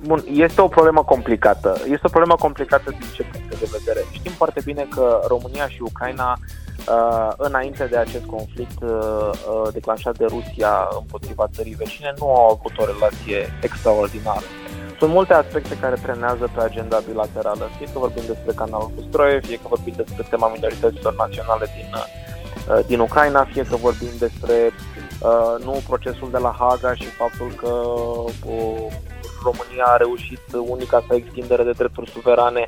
Bun, 0.06 0.24
este 0.34 0.62
o 0.62 0.68
problemă 0.68 1.04
complicată. 1.04 1.82
Este 1.84 2.02
o 2.04 2.10
problemă 2.10 2.36
complicată 2.40 2.90
din 2.90 3.08
ce 3.14 3.24
punct 3.24 3.50
de 3.50 3.78
vedere. 3.78 4.06
Știm 4.12 4.32
foarte 4.32 4.62
bine 4.66 4.88
că 4.90 5.20
România 5.28 5.68
și 5.68 5.82
Ucraina 5.82 6.38
Uh, 6.40 6.67
înainte 7.38 7.86
de 7.86 7.98
acest 7.98 8.26
conflict 8.26 8.82
uh, 8.82 8.90
uh, 8.90 9.68
declanșat 9.74 10.18
de 10.18 10.26
Rusia 10.26 10.88
împotriva 11.00 11.48
țării 11.54 11.74
vecine, 11.74 12.14
nu 12.18 12.26
au 12.26 12.46
avut 12.50 12.78
o 12.78 12.86
relație 12.86 13.54
extraordinară. 13.62 14.46
Sunt 15.00 15.12
multe 15.12 15.34
aspecte 15.34 15.78
care 15.78 15.96
trenează 16.02 16.50
pe 16.56 16.62
agenda 16.62 17.00
bilaterală, 17.08 17.70
fie 17.78 17.86
că 17.94 18.00
vorbim 18.00 18.24
despre 18.28 18.52
canalul 18.56 18.92
Pustroie, 18.96 19.40
fie 19.40 19.56
că 19.56 19.68
vorbim 19.68 19.94
despre 19.98 20.28
tema 20.30 20.48
minorităților 20.48 21.16
naționale 21.16 21.66
din, 21.76 21.90
uh, 21.96 22.86
din 22.86 23.00
Ucraina, 23.00 23.44
fie 23.52 23.64
că 23.64 23.76
vorbim 23.76 24.14
despre 24.20 24.56
uh, 25.22 25.64
nu 25.66 25.82
procesul 25.88 26.30
de 26.32 26.38
la 26.38 26.56
Haga 26.60 26.94
și 26.94 27.06
faptul 27.06 27.50
că 27.62 27.72
uh, 28.52 28.92
România 29.44 29.86
a 29.86 29.98
reușit 29.98 30.42
unica 30.68 31.04
sa 31.08 31.16
extindere 31.16 31.64
de 31.64 31.72
drepturi 31.72 32.10
suverane 32.10 32.68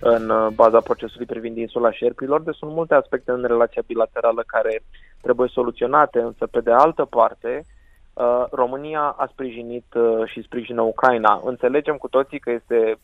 în 0.00 0.28
uh, 0.30 0.46
baza 0.54 0.80
procesului 0.80 1.26
privind 1.26 1.56
insula 1.56 1.92
șerpilor, 1.92 2.40
deci 2.40 2.56
sunt 2.56 2.72
multe 2.72 2.94
aspecte 2.94 3.30
în 3.30 3.44
relația 3.46 3.82
bilaterală 3.86 4.42
care 4.46 4.82
trebuie 5.22 5.48
soluționate, 5.52 6.20
însă 6.20 6.46
pe 6.46 6.60
de 6.60 6.70
altă 6.72 7.04
parte 7.04 7.64
uh, 8.12 8.44
România 8.50 9.14
a 9.16 9.28
sprijinit 9.32 9.94
uh, 9.94 10.26
și 10.26 10.42
sprijină 10.42 10.82
Ucraina. 10.82 11.42
Înțelegem 11.44 11.96
cu 11.96 12.08
toții 12.08 12.38
că 12.38 12.50
este 12.50 12.98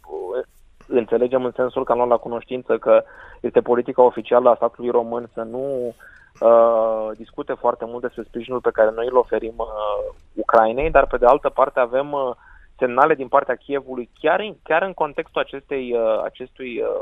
înțelegem 0.89 1.45
în 1.45 1.53
sensul 1.57 1.85
că 1.85 1.93
am 1.93 2.09
la 2.09 2.17
cunoștință 2.17 2.79
că 2.79 3.03
este 3.41 3.61
politica 3.61 4.03
oficială 4.03 4.51
a 4.51 4.55
statului 4.55 4.91
român 4.91 5.31
să 5.35 5.43
nu 5.43 5.95
uh, 6.41 7.11
discute 7.17 7.53
foarte 7.53 7.85
mult 7.85 8.03
despre 8.03 8.23
sprijinul 8.29 8.61
pe 8.61 8.71
care 8.71 8.91
noi 8.95 9.07
îl 9.11 9.17
oferim 9.17 9.55
uh, 9.57 10.15
Ucrainei, 10.35 10.91
dar 10.91 11.07
pe 11.07 11.17
de 11.17 11.27
altă 11.27 11.49
parte 11.49 11.81
avem 11.81 12.13
uh, 12.13 12.31
semnale 12.79 13.15
din 13.15 13.29
partea 13.29 13.55
Kievului, 13.55 14.11
chiar 14.21 14.41
în, 14.41 14.55
chiar 14.63 14.83
în 14.83 14.93
contextul 14.93 15.41
acestei, 15.41 15.93
uh, 15.93 16.21
acestui 16.25 16.81
uh, 16.81 17.01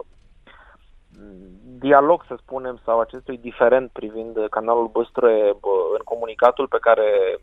dialog, 1.78 2.24
să 2.26 2.34
spunem, 2.38 2.80
sau 2.84 3.00
acestui 3.00 3.38
diferent 3.38 3.90
privind 3.90 4.36
canalul 4.50 4.88
Băstroe 4.92 5.48
în 5.96 6.02
comunicatul 6.04 6.66
pe 6.66 6.78
care 6.80 7.38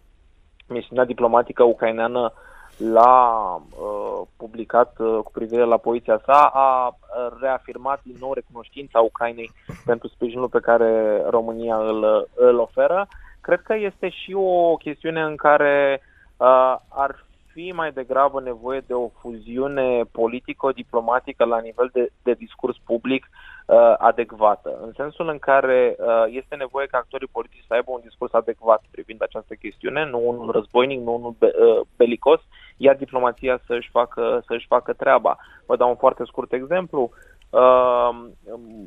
misiunea 0.68 1.06
diplomatică 1.06 1.64
ucraineană 1.64 2.34
l-a 2.78 3.56
uh, 3.56 4.28
publicat 4.38 4.96
uh, 5.00 5.20
cu 5.24 5.32
privire 5.32 5.64
la 5.64 5.78
poziția 5.78 6.22
sa, 6.26 6.52
a 6.54 6.98
reafirmat 7.40 8.00
din 8.04 8.16
nou 8.20 8.34
recunoștința 8.34 9.00
Ucrainei 9.00 9.52
pentru 9.86 10.08
sprijinul 10.08 10.50
pe 10.50 10.60
care 10.60 11.22
România 11.30 11.78
îl, 11.78 12.28
îl 12.36 12.60
oferă. 12.60 13.08
Cred 13.42 13.62
că 13.62 13.76
este 13.76 14.10
și 14.10 14.34
o 14.34 14.76
chestiune 14.76 15.22
în 15.22 15.36
care 15.36 16.02
uh, 16.38 16.76
ar 16.90 17.26
fi 17.54 17.72
mai 17.76 17.92
degrabă 17.92 18.42
nevoie 18.42 18.82
de 18.88 18.94
o 18.94 19.10
fuziune 19.20 20.04
politico-diplomatică 20.12 21.44
la 21.46 21.60
nivel 21.60 21.90
de, 21.94 22.12
de 22.24 22.34
discurs 22.34 22.78
public 22.86 23.30
uh, 23.30 23.94
adecvată, 23.98 24.80
în 24.82 24.92
sensul 24.96 25.30
în 25.30 25.40
care 25.40 25.96
uh, 26.00 26.26
este 26.28 26.56
nevoie 26.56 26.88
ca 26.88 26.98
actorii 26.98 27.28
politici 27.32 27.66
să 27.68 27.74
aibă 27.74 27.92
un 27.92 28.02
discurs 28.04 28.34
adecvat 28.34 28.84
privind 28.92 29.22
această 29.22 29.54
chestiune, 29.54 30.06
nu 30.06 30.28
unul 30.28 30.52
războinic, 30.52 31.00
nu 31.00 31.14
unul 31.14 31.36
be, 31.40 31.46
uh, 31.46 31.82
belicos, 31.98 32.42
iar 32.78 32.96
diplomația 32.96 33.60
să-și 33.66 33.90
facă, 33.90 34.44
să-și 34.48 34.68
facă 34.68 34.94
treaba. 34.94 35.38
Vă 35.66 35.76
dau 35.76 35.90
un 35.90 35.96
foarte 35.96 36.24
scurt 36.26 36.54
exemplu. 36.54 37.02
Uh, 37.02 37.10
Uh, 37.12 37.31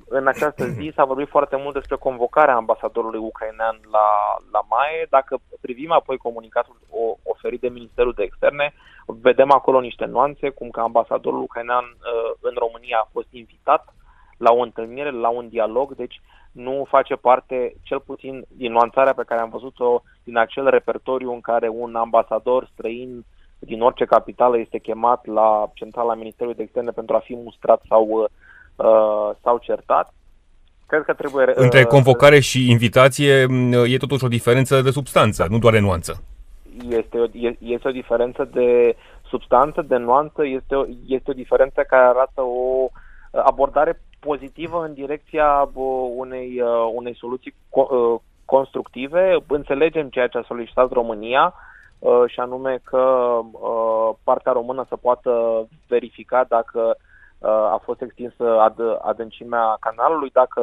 în 0.08 0.26
această 0.26 0.64
zi 0.64 0.92
s-a 0.94 1.04
vorbit 1.04 1.28
foarte 1.28 1.56
mult 1.56 1.74
despre 1.74 1.96
convocarea 1.96 2.54
ambasadorului 2.54 3.18
ucrainean 3.18 3.80
la, 3.90 4.06
la 4.52 4.60
MAE. 4.68 5.06
Dacă 5.10 5.40
privim 5.60 5.92
apoi 5.92 6.16
comunicatul 6.16 6.76
oferit 7.22 7.60
de 7.60 7.68
Ministerul 7.68 8.12
de 8.16 8.22
Externe, 8.22 8.74
vedem 9.06 9.50
acolo 9.52 9.80
niște 9.80 10.04
nuanțe, 10.04 10.48
cum 10.48 10.70
că 10.70 10.80
ambasadorul 10.80 11.42
ucrainean 11.42 11.84
uh, 11.84 12.32
în 12.40 12.54
România 12.58 12.98
a 12.98 13.08
fost 13.12 13.28
invitat 13.30 13.94
la 14.36 14.52
o 14.52 14.60
întâlnire, 14.60 15.10
la 15.10 15.28
un 15.28 15.48
dialog, 15.48 15.94
deci 15.94 16.20
nu 16.52 16.86
face 16.88 17.14
parte, 17.14 17.74
cel 17.82 18.00
puțin 18.00 18.44
din 18.48 18.72
nuanțarea 18.72 19.14
pe 19.14 19.24
care 19.26 19.40
am 19.40 19.48
văzut-o 19.48 20.02
din 20.24 20.36
acel 20.36 20.68
repertoriu 20.68 21.32
în 21.32 21.40
care 21.40 21.68
un 21.68 21.94
ambasador 21.94 22.68
străin 22.72 23.24
din 23.58 23.82
orice 23.82 24.04
capitală 24.04 24.58
este 24.58 24.78
chemat 24.78 25.26
la 25.26 25.70
centrala 25.74 26.14
Ministerului 26.14 26.56
de 26.56 26.62
Externe 26.62 26.90
pentru 26.90 27.14
a 27.14 27.18
fi 27.18 27.36
mustrat 27.36 27.82
sau, 27.88 28.28
uh, 28.76 29.30
sau 29.42 29.58
certat. 29.58 30.14
Cred 30.86 31.02
că 31.02 31.12
trebuie... 31.12 31.46
Uh, 31.48 31.54
Între 31.56 31.84
convocare 31.84 32.40
și 32.40 32.70
invitație 32.70 33.46
mm, 33.46 33.72
e 33.72 33.96
totuși 33.96 34.24
o 34.24 34.28
diferență 34.28 34.82
de 34.82 34.90
substanță, 34.90 35.46
nu 35.50 35.58
doar 35.58 35.72
de 35.72 35.78
nuanță. 35.78 36.22
Este 36.88 37.18
o, 37.18 37.24
este 37.58 37.88
o 37.88 37.90
diferență 37.90 38.48
de 38.52 38.96
substanță, 39.28 39.82
de 39.82 39.96
nuanță, 39.96 40.46
este 40.46 40.74
o, 40.74 40.84
este 41.06 41.30
o 41.30 41.34
diferență 41.34 41.82
care 41.88 42.04
arată 42.04 42.40
o 42.40 42.88
abordare 43.44 44.00
pozitivă 44.20 44.84
în 44.84 44.92
direcția 44.92 45.70
unei, 46.16 46.60
uh, 46.60 46.90
unei 46.94 47.16
soluții 47.16 47.54
uh, 47.70 48.20
constructive. 48.44 49.42
Înțelegem 49.46 50.08
ceea 50.08 50.26
ce 50.26 50.38
a 50.38 50.44
solicitat 50.46 50.92
România 50.92 51.54
uh, 51.98 52.22
și 52.26 52.40
anume 52.40 52.80
că 52.84 53.04
partea 54.24 54.52
română 54.52 54.84
să 54.88 54.96
poată 54.96 55.30
verifica 55.88 56.44
dacă 56.48 56.96
a 57.48 57.80
fost 57.82 58.00
extinsă 58.00 58.60
ad, 58.60 58.80
adâncimea 59.02 59.76
canalului, 59.80 60.30
dacă 60.32 60.60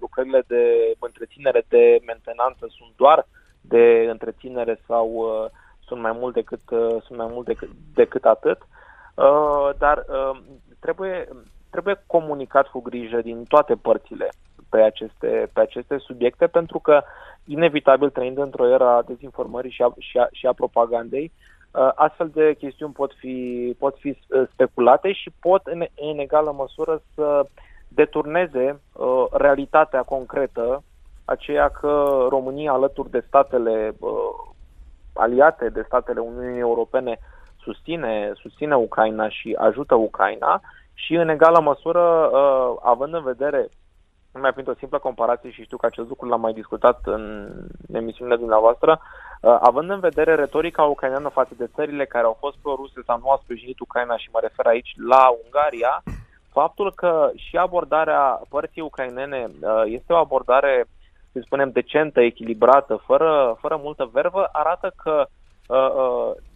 lucrările 0.00 0.42
de 0.46 0.94
întreținere 0.98 1.64
de 1.68 1.98
mentenanță 2.06 2.66
sunt 2.68 2.90
doar 2.96 3.26
de 3.60 4.06
întreținere 4.10 4.80
sau 4.86 5.26
sunt 5.86 6.00
mai 6.00 6.12
mult 6.12 6.34
decât, 6.34 6.60
sunt 7.04 7.18
mai 7.18 7.28
mult 7.30 7.46
decât, 7.46 7.68
decât 7.94 8.24
atât. 8.24 8.58
Dar 9.78 10.04
trebuie 10.80 11.28
trebuie 11.70 12.02
comunicat 12.06 12.66
cu 12.66 12.80
grijă 12.80 13.20
din 13.20 13.44
toate 13.44 13.74
părțile 13.74 14.28
pe 14.70 14.80
aceste, 14.80 15.50
pe 15.52 15.60
aceste 15.60 15.96
subiecte, 15.98 16.46
pentru 16.46 16.78
că, 16.78 17.02
inevitabil, 17.44 18.10
trăind 18.10 18.38
într-o 18.38 18.68
era 18.68 18.96
a 18.96 19.02
dezinformării 19.02 19.70
și 19.70 19.82
a, 19.82 19.94
și 19.98 20.18
a, 20.18 20.26
și 20.32 20.46
a 20.46 20.52
propagandei, 20.52 21.32
uh, 21.34 21.55
astfel 21.94 22.30
de 22.34 22.54
chestiuni 22.58 22.92
pot 22.92 23.12
fi, 23.18 23.74
pot 23.78 23.96
fi 23.98 24.08
uh, 24.08 24.42
speculate 24.52 25.12
și 25.12 25.30
pot, 25.40 25.66
în, 25.66 25.84
în 25.94 26.18
egală 26.18 26.52
măsură, 26.52 27.02
să 27.14 27.46
deturneze 27.88 28.80
uh, 28.92 29.24
realitatea 29.32 30.02
concretă, 30.02 30.82
aceea 31.24 31.68
că 31.68 32.26
România, 32.28 32.72
alături 32.72 33.10
de 33.10 33.24
statele 33.26 33.94
uh, 33.98 34.10
aliate, 35.12 35.68
de 35.68 35.84
statele 35.86 36.20
Uniunii 36.20 36.60
Europene, 36.60 37.18
susține, 37.60 38.32
susține 38.34 38.76
Ucraina 38.76 39.28
și 39.28 39.56
ajută 39.58 39.94
Ucraina 39.94 40.60
și 40.94 41.14
în 41.14 41.28
egală 41.28 41.60
măsură, 41.60 42.30
uh, 42.32 42.76
având 42.82 43.14
în 43.14 43.22
vedere, 43.22 43.68
mai 44.32 44.52
printr-o 44.52 44.74
simplă 44.78 44.98
comparație 44.98 45.50
și 45.50 45.62
știu 45.62 45.76
că 45.76 45.86
acest 45.86 46.08
lucru 46.08 46.28
l-am 46.28 46.40
mai 46.40 46.52
discutat 46.52 47.00
în 47.04 47.50
emisiunile 47.92 48.36
dumneavoastră, 48.36 49.00
uh, 49.00 49.25
având 49.40 49.90
în 49.90 50.00
vedere 50.00 50.34
retorica 50.34 50.82
ucraineană 50.82 51.28
față 51.28 51.54
de 51.56 51.70
țările 51.74 52.04
care 52.04 52.24
au 52.24 52.36
fost 52.40 52.56
pro-ruse 52.62 53.00
sau 53.06 53.18
nu 53.18 53.30
au 53.30 53.40
sprijinit 53.42 53.80
Ucraina 53.80 54.16
și 54.16 54.28
mă 54.32 54.38
refer 54.42 54.66
aici 54.66 54.94
la 55.08 55.28
Ungaria, 55.44 56.02
faptul 56.52 56.92
că 56.92 57.30
și 57.34 57.56
abordarea 57.56 58.40
părții 58.48 58.82
ucrainene 58.82 59.46
uh, 59.60 59.82
este 59.84 60.12
o 60.12 60.16
abordare, 60.16 60.86
să 61.32 61.40
spunem, 61.44 61.70
decentă, 61.70 62.20
echilibrată, 62.20 63.02
fără, 63.06 63.56
fără 63.60 63.80
multă 63.82 64.10
vervă, 64.12 64.48
arată 64.52 64.92
că 65.02 65.26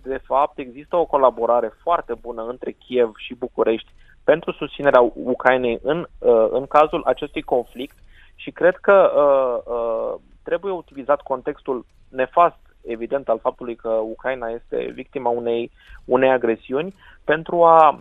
de 0.02 0.20
fapt 0.25 0.58
există 0.58 0.96
o 0.96 1.04
colaborare 1.04 1.72
foarte 1.82 2.14
bună 2.20 2.42
între 2.42 2.70
Kiev 2.70 3.12
și 3.16 3.34
București 3.34 3.90
pentru 4.25 4.52
susținerea 4.52 5.10
Ucrainei 5.14 5.78
în, 5.82 6.06
uh, 6.18 6.46
în 6.50 6.66
cazul 6.66 7.02
acestui 7.04 7.42
conflict 7.42 7.96
și 8.34 8.50
cred 8.50 8.76
că 8.76 9.12
uh, 9.14 9.72
uh, 9.75 10.20
trebuie 10.42 10.72
utilizat 10.72 11.20
contextul 11.20 11.87
nefast, 12.08 12.69
evident, 12.82 13.28
al 13.28 13.38
faptului 13.38 13.76
că 13.76 13.88
Ucraina 13.88 14.49
este 14.49 14.90
victima 14.94 15.30
unei, 15.30 15.70
unei 16.04 16.30
agresiuni 16.30 16.95
pentru 17.25 17.64
a 17.64 17.99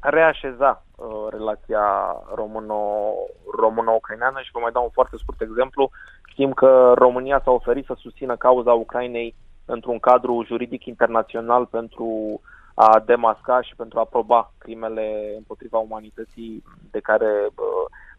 reașeza 0.00 0.84
uh, 0.96 1.26
relația 1.30 2.16
româno, 2.34 3.12
româno-ucraineană 3.56 4.40
și 4.42 4.50
vă 4.52 4.58
mai 4.62 4.72
dau 4.72 4.82
un 4.82 4.90
foarte 4.90 5.16
scurt 5.16 5.40
exemplu. 5.40 5.90
Știm 6.28 6.52
că 6.52 6.92
România 6.96 7.40
s-a 7.44 7.50
oferit 7.50 7.84
să 7.84 7.94
susțină 7.98 8.36
cauza 8.36 8.72
Ucrainei 8.72 9.34
într-un 9.64 9.98
cadru 9.98 10.44
juridic 10.46 10.84
internațional 10.84 11.66
pentru 11.66 12.40
a 12.74 13.02
demasca 13.06 13.62
și 13.62 13.76
pentru 13.76 13.98
a 13.98 14.04
proba 14.04 14.52
crimele 14.58 15.32
împotriva 15.36 15.78
umanității 15.78 16.62
de 16.90 17.00
care 17.00 17.48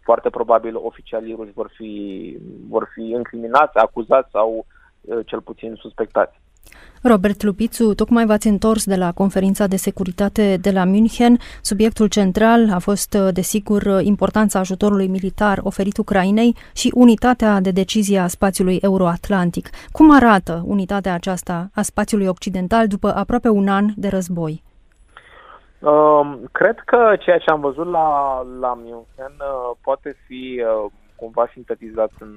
foarte 0.02 0.30
probabil 0.30 0.76
oficialii 0.76 1.36
ruși 1.36 1.52
vor 1.52 1.72
fi, 1.76 2.38
vor 2.70 2.90
fi 2.94 3.02
incriminați, 3.02 3.78
acuzați 3.78 4.30
sau 4.32 4.66
cel 5.26 5.42
puțin 5.42 5.76
suspectați. 5.76 6.40
Robert 7.04 7.44
Lupițu, 7.44 7.94
tocmai 7.94 8.26
v-ați 8.26 8.48
întors 8.48 8.86
de 8.86 8.96
la 8.96 9.12
conferința 9.12 9.68
de 9.68 9.76
securitate 9.76 10.58
de 10.62 10.72
la 10.72 10.84
München. 10.84 11.38
Subiectul 11.62 12.08
central 12.08 12.70
a 12.74 12.80
fost, 12.80 13.18
desigur, 13.34 13.84
importanța 14.02 14.60
ajutorului 14.60 15.08
militar 15.08 15.60
oferit 15.64 15.98
Ucrainei 15.98 16.56
și 16.74 16.92
unitatea 16.96 17.60
de 17.60 17.72
decizie 17.72 18.20
a 18.20 18.28
spațiului 18.28 18.78
euroatlantic. 18.82 19.70
Cum 19.92 20.16
arată 20.16 20.62
unitatea 20.66 21.14
aceasta 21.14 21.70
a 21.74 21.82
spațiului 21.82 22.28
occidental 22.28 22.88
după 22.88 23.16
aproape 23.16 23.50
un 23.50 23.68
an 23.68 23.86
de 23.96 24.08
război? 24.08 24.64
Uh, 25.80 26.34
cred 26.52 26.80
că 26.86 27.16
ceea 27.20 27.38
ce 27.38 27.50
am 27.50 27.60
văzut 27.60 27.88
la, 27.88 28.42
la 28.60 28.74
München 28.74 29.34
uh, 29.40 29.78
poate 29.82 30.16
fi 30.28 30.64
uh, 30.64 30.92
cumva 31.16 31.50
sintetizat 31.54 32.12
în, 32.20 32.30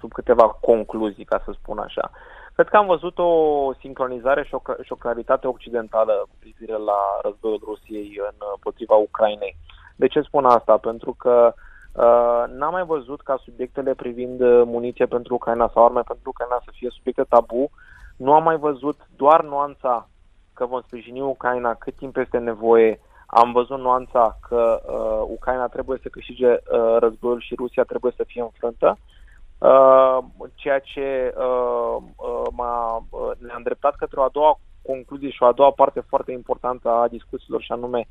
sub 0.00 0.12
câteva 0.12 0.48
concluzii, 0.60 1.24
ca 1.24 1.42
să 1.44 1.52
spun 1.52 1.78
așa. 1.78 2.10
Uh, 2.12 2.38
Cred 2.58 2.70
că 2.70 2.76
am 2.76 2.86
văzut 2.86 3.18
o 3.18 3.32
sincronizare 3.80 4.44
și 4.44 4.54
o, 4.54 4.60
și 4.82 4.92
o 4.92 5.02
claritate 5.04 5.46
occidentală 5.46 6.12
cu 6.12 6.36
privire 6.38 6.72
la 6.72 7.00
războiul 7.22 7.62
Rusiei 7.64 8.20
împotriva 8.54 8.94
Ucrainei. 8.94 9.56
De 9.96 10.06
ce 10.06 10.20
spun 10.20 10.44
asta? 10.44 10.76
Pentru 10.76 11.14
că 11.18 11.52
uh, 11.54 12.44
n-am 12.56 12.72
mai 12.72 12.84
văzut 12.84 13.20
ca 13.20 13.40
subiectele 13.44 13.94
privind 13.94 14.40
muniție 14.64 15.06
pentru 15.06 15.34
Ucraina 15.34 15.70
sau 15.72 15.84
arme 15.84 16.00
pentru 16.00 16.28
Ucraina 16.28 16.60
să 16.64 16.70
fie 16.72 16.88
subiecte 16.90 17.24
tabu. 17.28 17.70
Nu 18.16 18.32
am 18.32 18.42
mai 18.42 18.56
văzut 18.56 19.00
doar 19.16 19.42
nuanța 19.44 20.08
că 20.54 20.66
vom 20.66 20.80
sprijini 20.80 21.20
Ucraina 21.20 21.74
cât 21.74 21.94
timp 21.94 22.16
este 22.16 22.38
nevoie. 22.38 23.00
Am 23.26 23.52
văzut 23.52 23.78
nuanța 23.78 24.38
că 24.48 24.80
uh, 24.86 25.34
Ucraina 25.36 25.66
trebuie 25.66 25.98
să 26.02 26.08
câștige 26.08 26.50
uh, 26.50 26.96
războiul 26.98 27.40
și 27.40 27.54
Rusia 27.54 27.82
trebuie 27.82 28.12
să 28.16 28.24
fie 28.26 28.42
înfrântă. 28.42 28.98
Uh, 28.98 29.17
Uh, 29.58 30.18
ceea 30.54 30.78
ce 30.78 31.34
uh, 31.36 31.96
uh, 32.16 32.46
m-a, 32.52 33.06
uh, 33.10 33.30
ne-a 33.38 33.54
îndreptat 33.56 33.96
către 33.96 34.20
o 34.20 34.22
a 34.22 34.28
doua 34.32 34.60
concluzie 34.82 35.30
și 35.30 35.42
o 35.42 35.46
a 35.46 35.52
doua 35.52 35.70
parte 35.70 36.00
foarte 36.00 36.32
importantă 36.32 36.88
a 36.88 37.08
discuțiilor 37.08 37.62
și 37.62 37.72
anume 37.72 38.08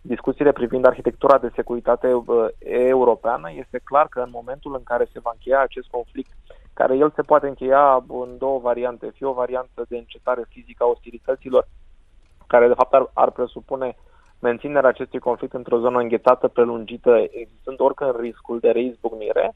discuțiile 0.00 0.52
privind 0.52 0.84
arhitectura 0.84 1.38
de 1.38 1.52
securitate 1.54 2.12
uh, 2.12 2.46
europeană. 2.58 3.50
Este 3.52 3.80
clar 3.84 4.06
că 4.08 4.20
în 4.20 4.30
momentul 4.32 4.74
în 4.74 4.82
care 4.82 5.08
se 5.12 5.20
va 5.20 5.30
încheia 5.32 5.60
acest 5.60 5.88
conflict, 5.90 6.30
care 6.72 6.96
el 6.96 7.12
se 7.14 7.22
poate 7.22 7.46
încheia 7.46 8.04
în 8.08 8.38
două 8.38 8.58
variante, 8.58 9.10
fie 9.14 9.26
o 9.26 9.32
variantă 9.32 9.84
de 9.88 9.96
încetare 9.96 10.44
fizică 10.48 10.84
a 10.84 10.86
ostilităților, 10.86 11.68
care 12.46 12.68
de 12.68 12.74
fapt 12.74 12.94
ar, 12.94 13.10
ar 13.12 13.30
presupune 13.30 13.96
menținerea 14.38 14.88
acestui 14.88 15.18
conflict 15.18 15.54
într-o 15.54 15.78
zonă 15.78 15.98
înghețată, 15.98 16.48
prelungită, 16.48 17.16
existând 17.30 17.80
oricând 17.80 18.20
riscul 18.20 18.58
de 18.58 18.70
reizbucnire, 18.70 19.54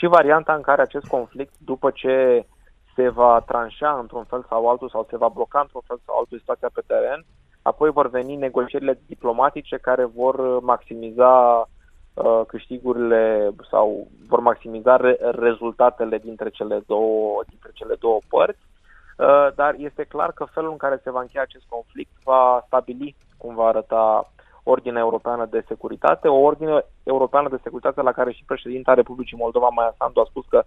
și 0.00 0.06
varianta 0.06 0.54
în 0.54 0.60
care 0.60 0.82
acest 0.82 1.06
conflict, 1.06 1.54
după 1.58 1.90
ce 1.90 2.46
se 2.94 3.08
va 3.08 3.42
tranșa 3.46 3.98
într-un 3.98 4.24
fel 4.24 4.44
sau 4.48 4.68
altul 4.68 4.88
sau 4.88 5.06
se 5.10 5.16
va 5.16 5.28
bloca 5.28 5.60
într-un 5.60 5.80
fel 5.86 6.00
sau 6.06 6.18
altul 6.18 6.38
situația 6.38 6.70
pe 6.74 6.82
teren, 6.86 7.24
apoi 7.62 7.90
vor 7.90 8.08
veni 8.10 8.36
negocierile 8.36 9.00
diplomatice 9.06 9.76
care 9.76 10.04
vor 10.04 10.60
maximiza 10.60 11.32
uh, 11.60 12.40
câștigurile 12.46 13.50
sau 13.70 14.06
vor 14.28 14.40
maximiza 14.40 14.96
re- 14.96 15.18
rezultatele 15.20 16.18
dintre 16.18 16.50
cele 16.50 16.82
două, 16.86 17.42
dintre 17.48 17.70
cele 17.74 17.94
două 17.94 18.18
părți. 18.28 18.64
Uh, 19.18 19.48
dar 19.54 19.74
este 19.78 20.04
clar 20.04 20.32
că 20.32 20.44
felul 20.44 20.70
în 20.70 20.76
care 20.76 21.00
se 21.02 21.10
va 21.10 21.20
încheia 21.20 21.42
acest 21.42 21.64
conflict 21.68 22.12
va 22.24 22.62
stabili 22.66 23.16
cum 23.36 23.54
va 23.54 23.66
arăta 23.66 24.32
Ordinea 24.70 25.00
Europeană 25.00 25.46
de 25.46 25.64
Securitate, 25.66 26.28
o 26.28 26.40
ordine 26.48 26.84
europeană 27.02 27.48
de 27.48 27.60
securitate 27.62 28.02
la 28.02 28.12
care 28.12 28.32
și 28.32 28.44
președinta 28.46 28.94
Republicii 28.94 29.36
Moldova, 29.36 29.68
Maia 29.68 29.94
Sandu, 29.98 30.20
a 30.20 30.26
spus 30.28 30.44
că 30.48 30.64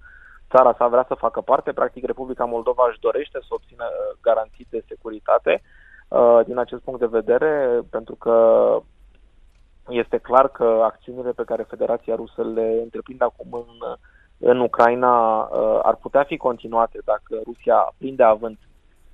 țara 0.50 0.76
sa 0.78 0.88
vrea 0.88 1.06
să 1.08 1.14
facă 1.14 1.42
parte. 1.42 1.74
Practic, 1.74 2.06
Republica 2.06 2.46
Moldova 2.46 2.86
își 2.90 3.00
dorește 3.00 3.38
să 3.42 3.48
obțină 3.50 3.86
uh, 3.90 4.18
garanții 4.22 4.68
de 4.70 4.84
securitate 4.88 5.62
uh, 6.08 6.40
din 6.46 6.58
acest 6.58 6.82
punct 6.82 7.00
de 7.00 7.16
vedere, 7.20 7.82
pentru 7.90 8.16
că 8.16 8.36
este 9.90 10.18
clar 10.18 10.48
că 10.48 10.82
acțiunile 10.84 11.32
pe 11.32 11.44
care 11.44 11.64
Federația 11.64 12.16
Rusă 12.16 12.44
le 12.44 12.80
întreprinde 12.84 13.24
acum 13.24 13.66
în, 13.68 13.98
în 14.50 14.60
Ucraina 14.60 15.42
uh, 15.42 15.80
ar 15.82 15.96
putea 15.96 16.24
fi 16.24 16.38
continuate 16.38 17.00
dacă 17.04 17.42
Rusia 17.44 17.94
prinde 17.98 18.24
avânt 18.24 18.60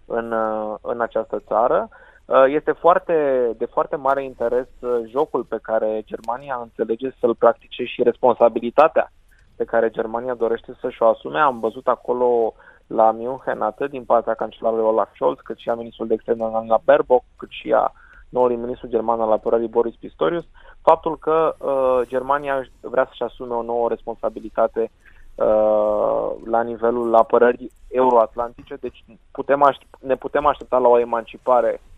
în, 0.06 0.34
în 0.82 1.02
această 1.02 1.40
țară. 1.48 1.90
Uh, 1.90 2.08
este 2.48 2.72
foarte, 2.72 3.14
de 3.58 3.66
foarte 3.66 3.96
mare 3.96 4.24
interes 4.24 4.68
uh, 4.80 5.00
jocul 5.08 5.44
pe 5.44 5.60
care 5.62 6.04
Germania 6.06 6.60
înțelege 6.62 7.10
să-l 7.20 7.36
practice 7.36 7.84
și 7.84 8.04
responsabilitatea 8.04 9.12
pe 9.56 9.64
care 9.64 9.90
Germania 9.90 10.34
dorește 10.34 10.78
să-și 10.82 11.02
o 11.02 11.08
asume. 11.08 11.40
Am 11.40 11.60
văzut 11.60 11.88
acolo 11.88 12.54
la 12.88 13.12
München 13.12 13.62
atât 13.62 13.90
din 13.90 14.04
partea 14.04 14.34
cancelarului 14.34 14.86
Olaf 14.86 15.10
Scholz, 15.14 15.38
cât 15.44 15.58
și 15.58 15.70
a 15.70 15.76
ministrul 15.76 16.08
de 16.08 16.14
externe 16.14 16.44
Annalena 16.44 16.82
Baerbock, 16.84 17.24
cât 17.38 17.50
și 17.50 17.74
a 17.74 17.92
noului 18.30 18.56
ministru 18.56 18.88
german 18.88 19.22
al 19.22 19.32
apărării 19.32 19.68
Boris 19.68 19.96
Pistorius, 19.96 20.46
faptul 20.82 21.18
că 21.18 21.56
uh, 21.58 22.08
Germania 22.08 22.66
vrea 22.82 23.06
să-și 23.06 23.24
asume 23.24 23.54
o 23.54 23.62
nouă 23.62 23.90
responsabilitate 23.90 24.92
uh, 25.36 26.32
la 26.46 26.62
nivelul 26.62 27.16
apărării 27.16 27.72
euroatlantice, 27.88 28.76
deci 28.76 29.04
putem 29.32 29.64
aș- 29.64 30.00
ne 30.00 30.16
putem 30.16 30.46
aștepta 30.46 30.78
la 30.78 30.88
o 30.88 31.00
emancipare 31.00 31.82
uh, 31.82 31.89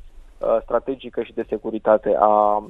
strategică 0.61 1.23
și 1.23 1.33
de 1.33 1.45
securitate 1.49 2.17
a, 2.19 2.63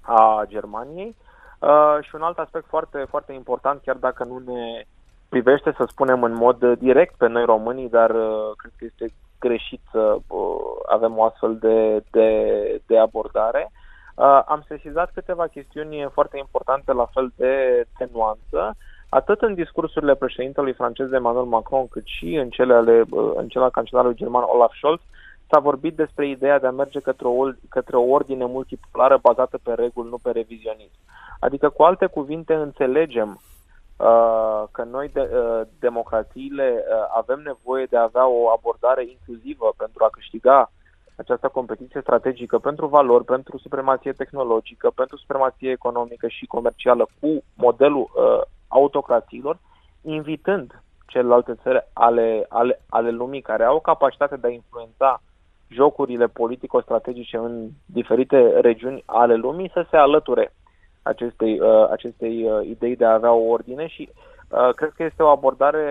a 0.00 0.42
Germaniei. 0.46 1.16
Uh, 1.58 1.98
și 2.00 2.14
un 2.14 2.22
alt 2.22 2.38
aspect 2.38 2.66
foarte, 2.66 3.06
foarte 3.08 3.32
important, 3.32 3.80
chiar 3.84 3.96
dacă 3.96 4.24
nu 4.24 4.38
ne 4.52 4.84
privește, 5.28 5.74
să 5.76 5.84
spunem, 5.88 6.22
în 6.22 6.34
mod 6.34 6.72
direct 6.78 7.14
pe 7.16 7.28
noi 7.28 7.44
românii, 7.44 7.88
dar 7.88 8.10
uh, 8.10 8.50
cred 8.56 8.72
că 8.76 8.84
este 8.84 9.14
greșit 9.38 9.80
să 9.90 10.16
uh, 10.26 10.56
avem 10.88 11.18
o 11.18 11.24
astfel 11.24 11.56
de, 11.56 12.02
de, 12.10 12.30
de 12.86 12.98
abordare. 12.98 13.70
Uh, 14.14 14.42
am 14.46 14.64
sesizat 14.68 15.10
câteva 15.14 15.46
chestiuni 15.46 16.08
foarte 16.12 16.38
importante, 16.38 16.92
la 16.92 17.06
fel 17.12 17.32
de, 17.36 17.84
de 17.98 18.08
nuanță, 18.12 18.76
atât 19.08 19.40
în 19.40 19.54
discursurile 19.54 20.14
președintelui 20.14 20.72
francez 20.72 21.12
Emmanuel 21.12 21.44
Macron, 21.44 21.88
cât 21.88 22.06
și 22.06 22.34
în 22.34 22.48
cele, 22.48 22.74
ale, 22.74 23.04
uh, 23.10 23.30
în 23.34 23.48
cele 23.48 23.64
al 23.64 23.70
cancelarului 23.70 24.16
german 24.16 24.44
Olaf 24.46 24.72
Scholz, 24.74 25.00
s-a 25.50 25.58
vorbit 25.58 25.96
despre 25.96 26.28
ideea 26.28 26.58
de 26.58 26.66
a 26.66 26.70
merge 26.70 27.00
către 27.00 27.26
o, 27.26 27.50
către 27.68 27.96
o 27.96 28.02
ordine 28.02 28.44
multipolară 28.44 29.18
bazată 29.22 29.58
pe 29.62 29.74
reguli, 29.74 30.08
nu 30.08 30.18
pe 30.18 30.30
revizionism. 30.30 30.98
Adică, 31.40 31.68
cu 31.68 31.82
alte 31.82 32.06
cuvinte, 32.06 32.54
înțelegem 32.54 33.40
uh, 33.96 34.62
că 34.70 34.82
noi, 34.84 35.08
de, 35.08 35.20
uh, 35.20 35.66
democrațiile, 35.78 36.84
uh, 36.88 37.06
avem 37.16 37.40
nevoie 37.44 37.84
de 37.84 37.96
a 37.96 38.02
avea 38.02 38.26
o 38.28 38.48
abordare 38.48 39.04
inclusivă 39.08 39.72
pentru 39.76 40.04
a 40.04 40.08
câștiga 40.10 40.70
această 41.16 41.48
competiție 41.48 42.00
strategică 42.00 42.58
pentru 42.58 42.86
valori, 42.86 43.24
pentru 43.24 43.58
supremație 43.58 44.12
tehnologică, 44.12 44.90
pentru 44.94 45.16
supremație 45.16 45.70
economică 45.70 46.28
și 46.28 46.46
comercială 46.46 47.08
cu 47.20 47.42
modelul 47.54 48.10
uh, 48.14 48.40
autocrațiilor, 48.68 49.58
invitând 50.02 50.82
celelalte 51.06 51.54
țări 51.62 51.88
ale, 51.92 52.46
ale, 52.48 52.80
ale 52.88 53.10
lumii 53.10 53.40
care 53.40 53.64
au 53.64 53.80
capacitatea 53.80 54.36
de 54.36 54.46
a 54.46 54.50
influența 54.50 55.20
jocurile 55.68 56.26
politico-strategice 56.26 57.36
în 57.36 57.68
diferite 57.86 58.60
regiuni 58.60 59.02
ale 59.06 59.34
lumii 59.34 59.70
să 59.72 59.86
se 59.90 59.96
alăture 59.96 60.52
acestei, 61.02 61.60
uh, 61.60 61.88
acestei 61.90 62.44
uh, 62.44 62.66
idei 62.66 62.96
de 62.96 63.04
a 63.04 63.12
avea 63.12 63.32
o 63.32 63.48
ordine 63.48 63.86
și 63.86 64.08
uh, 64.48 64.74
cred 64.74 64.92
că 64.96 65.02
este 65.02 65.22
o 65.22 65.28
abordare 65.28 65.86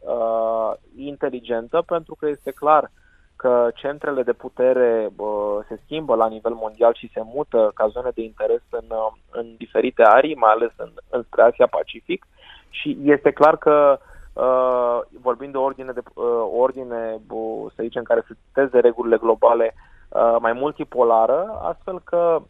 uh, 0.00 0.72
inteligentă 0.96 1.82
pentru 1.86 2.14
că 2.14 2.28
este 2.28 2.50
clar 2.50 2.90
că 3.36 3.70
centrele 3.74 4.22
de 4.22 4.32
putere 4.32 5.08
uh, 5.16 5.58
se 5.68 5.80
schimbă 5.84 6.14
la 6.14 6.28
nivel 6.28 6.52
mondial 6.52 6.94
și 6.94 7.10
se 7.14 7.20
mută 7.24 7.70
ca 7.74 7.88
zone 7.88 8.10
de 8.14 8.22
interes 8.22 8.62
în, 8.70 8.84
uh, 8.88 9.12
în 9.30 9.54
diferite 9.58 10.02
arii, 10.02 10.34
mai 10.34 10.50
ales 10.50 10.70
în, 10.76 10.90
în 11.10 11.22
spre 11.22 11.42
Asia-Pacific 11.42 12.26
și 12.70 12.98
este 13.04 13.30
clar 13.30 13.56
că 13.56 13.98
uh, 14.00 14.09
vorbind 15.20 15.52
de 15.52 15.58
ordine, 15.58 15.92
de, 15.92 16.02
uh, 16.14 16.24
ordine 16.58 17.20
uh, 17.28 17.72
să 17.74 17.82
zicem, 17.82 18.02
care 18.02 18.24
să 18.26 18.34
teze 18.52 18.78
regulile 18.78 19.16
globale 19.16 19.74
uh, 20.08 20.36
mai 20.40 20.52
multipolară, 20.52 21.58
astfel 21.62 22.00
că 22.00 22.42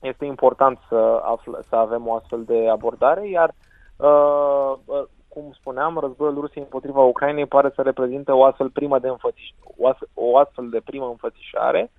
este 0.00 0.24
important 0.24 0.78
să, 0.88 1.20
afl- 1.24 1.58
să 1.68 1.76
avem 1.76 2.06
o 2.06 2.14
astfel 2.14 2.44
de 2.44 2.68
abordare, 2.68 3.28
iar 3.28 3.54
uh, 3.96 4.72
uh, 4.84 5.02
cum 5.28 5.52
spuneam, 5.52 5.98
războiul 5.98 6.40
Rusiei 6.40 6.62
împotriva 6.62 7.00
Ucrainei 7.00 7.46
pare 7.46 7.72
să 7.74 7.82
reprezinte 7.82 8.32
o 8.32 8.44
astfel 8.44 8.70
primă 8.70 8.98
de 8.98 9.08
înfățiș- 9.08 9.76
o, 9.76 9.88
astfel, 9.88 10.08
o 10.14 10.38
astfel 10.38 10.68
de 10.68 10.80
primă 10.84 11.06
înfățișare, 11.06 11.90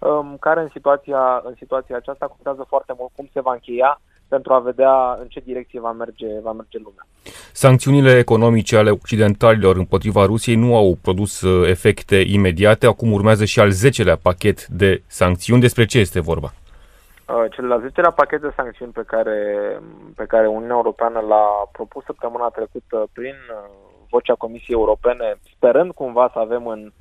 um, 0.00 0.36
care 0.40 0.60
în 0.60 0.68
situația, 0.68 1.40
în 1.44 1.54
situația 1.54 1.96
aceasta 1.96 2.26
contează 2.26 2.64
foarte 2.68 2.94
mult 2.98 3.10
cum 3.16 3.28
se 3.32 3.40
va 3.40 3.52
încheia 3.52 4.00
pentru 4.28 4.52
a 4.52 4.58
vedea 4.58 5.18
în 5.20 5.26
ce 5.28 5.40
direcție 5.44 5.80
va 5.80 5.92
merge, 5.92 6.26
va 6.42 6.52
merge 6.52 6.78
lumea. 6.78 7.06
Sancțiunile 7.52 8.18
economice 8.18 8.76
ale 8.76 8.90
occidentalilor 8.90 9.76
împotriva 9.76 10.24
Rusiei 10.24 10.56
nu 10.56 10.76
au 10.76 10.98
produs 11.02 11.40
uh, 11.40 11.68
efecte 11.68 12.16
imediate. 12.16 12.86
Acum 12.86 13.12
urmează 13.12 13.44
și 13.44 13.60
al 13.60 13.70
10-lea 13.70 14.16
pachet 14.22 14.66
de 14.66 15.02
sancțiuni. 15.06 15.60
Despre 15.60 15.84
ce 15.84 15.98
este 15.98 16.20
vorba? 16.20 16.52
Uh, 17.28 17.44
cel 17.50 17.72
al 17.72 17.90
10-lea 17.90 18.14
pachet 18.14 18.40
de 18.40 18.52
sancțiuni 18.56 18.92
pe 18.92 19.02
care, 19.06 19.38
pe 20.16 20.24
care 20.24 20.46
Uniunea 20.46 20.76
Europeană 20.76 21.20
l-a 21.20 21.68
propus 21.72 22.04
săptămâna 22.04 22.48
trecută 22.48 23.06
prin 23.12 23.34
uh, 23.50 23.70
vocea 24.10 24.34
Comisiei 24.34 24.76
Europene, 24.78 25.38
sperând 25.56 25.92
cumva 25.92 26.30
să 26.32 26.38
avem 26.38 26.66
în 26.66 26.92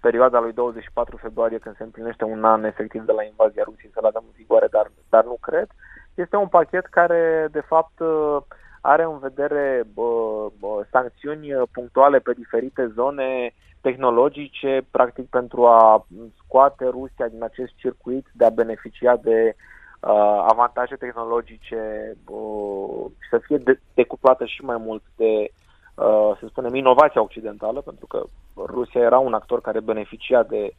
perioada 0.00 0.40
lui 0.40 0.52
24 0.52 1.16
februarie, 1.16 1.58
când 1.58 1.76
se 1.76 1.82
împlinește 1.82 2.24
un 2.24 2.44
an 2.44 2.64
efectiv 2.64 3.02
de 3.02 3.12
la 3.12 3.24
invazia 3.24 3.62
Rusiei, 3.64 3.90
să-l 3.94 4.04
avem 4.04 4.22
în 4.26 4.34
vigoare, 4.36 4.66
dar, 4.70 4.90
dar 5.08 5.24
nu 5.24 5.36
cred. 5.40 5.68
Este 6.20 6.36
un 6.36 6.48
pachet 6.48 6.86
care, 6.86 7.48
de 7.50 7.60
fapt, 7.60 8.00
uh, 8.00 8.36
are 8.80 9.02
în 9.02 9.18
vedere 9.18 9.82
uh, 9.94 10.46
sancțiuni 10.90 11.48
punctuale 11.72 12.18
pe 12.18 12.32
diferite 12.32 12.92
zone 12.94 13.52
tehnologice, 13.80 14.86
practic 14.90 15.28
pentru 15.28 15.66
a 15.66 16.06
scoate 16.44 16.84
Rusia 16.84 17.28
din 17.28 17.42
acest 17.42 17.72
circuit 17.76 18.26
de 18.32 18.44
a 18.44 18.50
beneficia 18.50 19.16
de 19.16 19.54
uh, 20.00 20.44
avantaje 20.46 20.94
tehnologice 20.94 22.12
uh, 22.26 23.04
și 23.18 23.28
să 23.30 23.38
fie 23.38 23.56
de- 23.56 23.80
decuplată 23.94 24.44
și 24.44 24.64
mai 24.64 24.76
mult 24.76 25.02
de, 25.16 25.50
uh, 25.94 26.36
să 26.40 26.46
spunem, 26.48 26.74
inovația 26.74 27.22
occidentală, 27.22 27.80
pentru 27.80 28.06
că 28.06 28.22
Rusia 28.56 29.00
era 29.00 29.18
un 29.18 29.34
actor 29.34 29.60
care 29.60 29.80
beneficia 29.80 30.42
de 30.42 30.70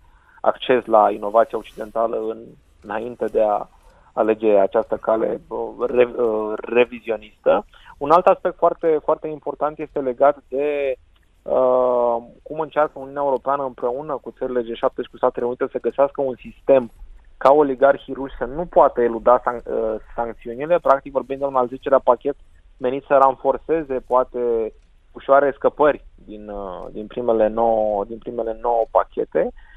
acces 0.42 0.86
la 0.86 1.12
inovația 1.12 1.58
occidentală 1.58 2.18
în, 2.18 2.38
înainte 2.82 3.26
de 3.26 3.42
a 3.42 3.68
alege 4.14 4.58
această 4.58 4.96
cale 4.96 5.42
uh, 5.48 5.60
re, 5.88 6.04
uh, 6.04 6.54
revizionistă. 6.56 7.66
Un 7.98 8.12
alt 8.12 8.26
aspect 8.26 8.58
foarte, 8.58 9.00
foarte 9.04 9.28
important 9.28 9.80
este 9.80 10.00
legat 10.00 10.38
de 10.48 10.96
uh, 11.42 12.18
cum 12.44 12.60
încearcă 12.60 13.00
Uniunea 13.00 13.22
Europeană 13.22 13.64
împreună 13.64 14.20
cu 14.22 14.34
țările 14.38 14.62
G7 14.62 14.96
și 15.04 15.10
cu 15.12 15.18
Statele 15.18 15.46
Unite 15.46 15.68
să 15.72 15.80
găsească 15.80 16.22
un 16.22 16.36
sistem 16.36 16.92
ca 17.38 17.52
oligarhii 17.52 18.14
ruși 18.14 18.36
să 18.38 18.46
nu 18.46 18.66
poată 18.66 19.02
eluda 19.02 19.42
san- 19.42 19.66
uh, 19.66 19.96
sancțiunile, 20.16 20.80
practic 20.80 21.12
vorbind 21.12 21.40
de 21.40 21.46
un 21.46 21.56
al 21.56 21.68
10-lea 21.68 22.00
pachet 22.04 22.36
menit 22.78 23.04
să 23.08 23.14
ranforceze 23.14 24.04
poate 24.08 24.74
ușoare 25.12 25.52
scăpări 25.56 26.06
din, 26.26 26.50
uh, 26.50 26.86
din, 26.92 27.08
primele 27.08 27.48
nouă, 27.48 28.06
din 28.06 28.18
primele 28.18 28.58
nouă 28.62 28.84
pachete. 28.92 29.48
Uh, 29.48 29.71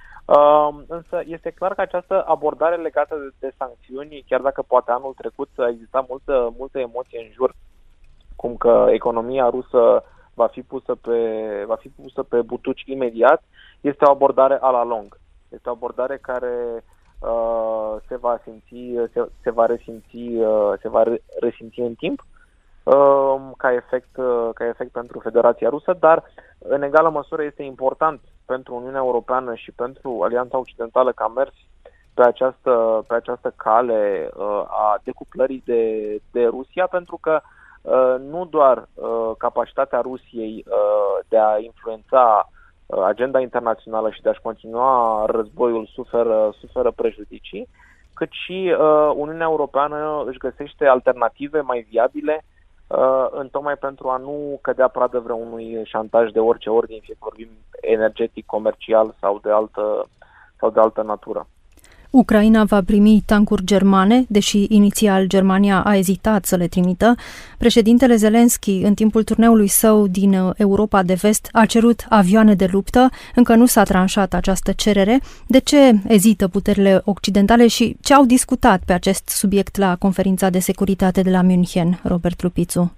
însă 0.87 1.23
este 1.25 1.51
clar 1.51 1.75
că 1.75 1.81
această 1.81 2.25
abordare 2.27 2.77
legată 2.77 3.17
de, 3.17 3.31
de 3.39 3.55
sancțiuni, 3.59 4.25
chiar 4.29 4.41
dacă 4.41 4.63
poate 4.63 4.91
anul 4.91 5.13
trecut 5.17 5.49
a 5.57 5.69
existat 5.69 6.09
multă, 6.09 6.55
multă 6.59 6.79
emoție 6.79 7.19
în 7.19 7.31
jur, 7.33 7.55
cum 8.37 8.57
că 8.57 8.87
economia 8.91 9.49
rusă 9.49 10.05
va 10.35 10.47
fi 10.47 10.63
pusă 10.63 10.95
pe, 10.95 11.19
va 11.67 11.75
fi 11.75 11.89
pusă 11.89 12.23
pe 12.23 12.43
butuci 12.43 12.83
imediat, 12.87 13.43
este 13.81 14.05
o 14.05 14.11
abordare 14.11 14.59
a 14.61 14.71
la 14.71 14.85
lung. 14.85 15.19
Este 15.49 15.69
o 15.69 15.73
abordare 15.73 16.17
care 16.17 16.85
uh, 17.19 17.97
se 18.09 18.17
va 18.17 18.41
simți, 18.43 19.11
se, 19.13 19.29
se 19.43 19.51
va 19.51 19.67
resimți, 19.67 20.17
uh, 20.17 20.73
se 20.81 20.89
va 20.89 21.03
re, 21.03 21.23
resimți 21.41 21.81
în 21.81 21.95
timp 21.95 22.21
uh, 22.21 22.34
ca 23.57 23.73
efect, 23.73 24.17
uh, 24.17 24.49
ca 24.55 24.67
efect 24.67 24.91
pentru 24.91 25.19
Federația 25.19 25.69
Rusă, 25.69 25.93
dar 25.93 26.25
în 26.59 26.83
egală 26.83 27.11
măsură 27.11 27.43
este 27.43 27.63
important 27.63 28.21
pentru 28.47 28.75
Uniunea 28.75 29.01
Europeană 29.01 29.55
și 29.55 29.73
pentru 29.73 30.23
Alianța 30.23 30.59
Occidentală 30.59 31.13
că 31.13 31.23
a 31.23 31.29
mers 31.29 31.53
pe 32.15 32.23
această, 32.23 33.05
pe 33.09 33.15
această 33.15 33.53
cale 33.57 34.31
uh, 34.37 34.63
a 34.67 35.01
decuplării 35.05 35.63
de, 35.65 35.83
de 36.33 36.47
Rusia, 36.47 36.87
pentru 36.87 37.19
că 37.21 37.41
uh, 37.83 38.15
nu 38.19 38.45
doar 38.45 38.89
uh, 38.95 39.31
capacitatea 39.39 40.01
Rusiei 40.01 40.65
uh, 40.69 41.25
de 41.29 41.39
a 41.39 41.59
influența 41.59 42.51
uh, 42.87 43.03
agenda 43.03 43.41
internațională 43.41 44.11
și 44.11 44.23
de 44.23 44.29
a-și 44.29 44.41
continua 44.41 45.25
războiul 45.27 45.87
suferă, 45.87 46.55
suferă 46.59 46.91
prejudicii, 46.91 47.69
cât 48.15 48.29
și 48.31 48.75
uh, 48.79 49.13
Uniunea 49.15 49.47
Europeană 49.47 50.25
își 50.27 50.39
găsește 50.39 50.87
alternative 50.87 51.61
mai 51.61 51.87
viabile 51.91 52.45
uh, 52.45 52.54
în 53.31 53.49
tocmai 53.49 53.77
pentru 53.77 54.09
a 54.09 54.17
nu 54.17 54.59
cădea 54.63 54.89
pradă 54.89 55.19
vreunui 55.19 55.85
șantaj 55.85 56.31
de 56.31 56.41
orice 56.41 56.71
ordine, 56.71 56.99
fie 57.03 57.17
vorbim 57.19 57.49
energetic, 57.81 58.47
comercial 58.47 59.15
sau 59.21 59.39
de 59.43 59.51
altă, 59.51 60.07
sau 60.59 60.71
de 60.71 60.81
altă 60.81 61.03
natură. 61.03 61.47
Ucraina 62.15 62.65
va 62.65 62.83
primi 62.83 63.23
tancuri 63.27 63.65
germane, 63.65 64.25
deși 64.29 64.67
inițial 64.69 65.27
Germania 65.27 65.81
a 65.81 65.97
ezitat 65.97 66.45
să 66.45 66.57
le 66.57 66.67
trimită. 66.67 67.15
Președintele 67.59 68.17
Zelensky, 68.17 68.81
în 68.83 68.95
timpul 68.95 69.25
turneului 69.25 69.69
său 69.69 70.07
din 70.07 70.55
Europa 70.57 71.03
de 71.03 71.15
Vest, 71.15 71.49
a 71.53 71.67
cerut 71.67 72.07
avioane 72.09 72.55
de 72.55 72.69
luptă. 72.71 73.11
Încă 73.35 73.55
nu 73.55 73.67
s-a 73.67 73.83
tranșat 73.83 74.35
această 74.35 74.73
cerere. 74.73 75.21
De 75.47 75.59
ce 75.59 76.01
ezită 76.07 76.49
puterile 76.49 77.01
occidentale 77.05 77.67
și 77.67 77.97
ce 78.01 78.15
au 78.15 78.25
discutat 78.25 78.83
pe 78.87 78.93
acest 78.93 79.29
subiect 79.29 79.77
la 79.77 79.97
conferința 79.97 80.51
de 80.51 80.59
securitate 80.59 81.23
de 81.23 81.31
la 81.31 81.43
München, 81.43 82.01
Robert 82.03 82.43
Lupițu? 82.43 82.93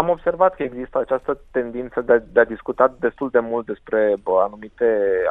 Am 0.00 0.08
observat 0.08 0.54
că 0.54 0.62
există 0.62 0.98
această 0.98 1.40
tendință 1.50 2.00
de, 2.00 2.22
de 2.32 2.40
a 2.40 2.52
discuta 2.54 2.94
destul 2.98 3.28
de 3.30 3.38
mult 3.38 3.66
despre 3.66 4.14
bă, 4.22 4.40
anumite 4.46 4.88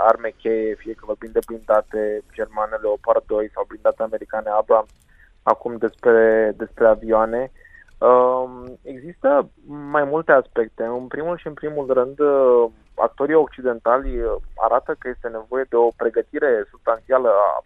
arme 0.08 0.34
cheie, 0.38 0.76
fie 0.76 0.94
că 0.94 1.04
vorbim 1.06 1.30
de 1.34 1.40
blindate 1.46 2.22
germane 2.34 2.76
Leopard 2.82 3.24
2 3.26 3.50
sau 3.54 3.66
blindate 3.68 4.04
americane 4.04 4.50
Abrams, 4.50 4.92
acum 5.44 5.78
despre, 5.78 6.54
despre 6.58 6.88
avioane. 6.88 7.52
Uh, 7.98 8.46
există 8.82 9.50
mai 9.92 10.04
multe 10.04 10.32
aspecte. 10.32 10.84
În 10.84 11.08
primul 11.08 11.38
și 11.38 11.48
în 11.48 11.54
primul 11.54 11.94
rând, 11.94 12.20
uh, 12.20 12.66
actorii 12.96 13.36
occidentali 13.36 14.22
uh, 14.22 14.36
arată 14.56 14.96
că 15.00 15.08
este 15.08 15.28
nevoie 15.28 15.66
de 15.70 15.76
o 15.76 15.90
pregătire 15.98 16.68
substanțială 16.70 17.30
a 17.30 17.64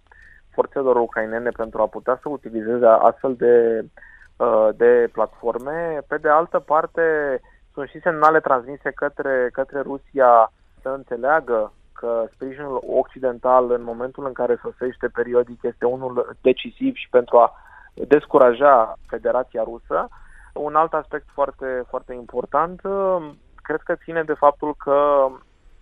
forțelor 0.50 0.96
ucrainene 0.96 1.50
pentru 1.50 1.82
a 1.82 1.88
putea 1.88 2.20
să 2.22 2.30
utilizeze 2.30 2.86
astfel 2.86 3.36
de, 3.36 3.80
uh, 3.84 3.90
de 4.76 5.10
platforme. 5.12 6.00
Pe 6.08 6.18
de 6.18 6.30
altă 6.30 6.60
parte, 6.60 7.02
sunt 7.74 7.90
și 7.90 8.00
semnale 8.02 8.40
transmise 8.40 8.92
către, 8.92 9.50
către 9.54 9.80
Rusia 9.80 10.52
să 10.82 10.90
înțeleagă 10.90 11.74
că 11.94 12.26
sprijinul 12.34 12.84
occidental 12.88 13.72
în 13.72 13.84
momentul 13.84 14.26
în 14.26 14.34
care 14.34 14.60
sosește 14.62 15.08
periodic 15.08 15.64
este 15.64 15.86
unul 15.86 16.36
decisiv 16.42 16.96
și 16.96 17.10
pentru 17.10 17.38
a 17.38 17.54
descuraja 17.94 18.98
Federația 19.08 19.64
Rusă. 19.64 20.08
Un 20.54 20.76
alt 20.76 20.94
aspect 20.94 21.28
foarte, 21.34 21.84
foarte 21.90 22.14
important 22.14 22.82
uh, 22.84 23.30
cred 23.56 23.82
că 23.82 23.96
ține 23.96 24.24
de 24.24 24.34
faptul 24.34 24.76
că 24.78 25.28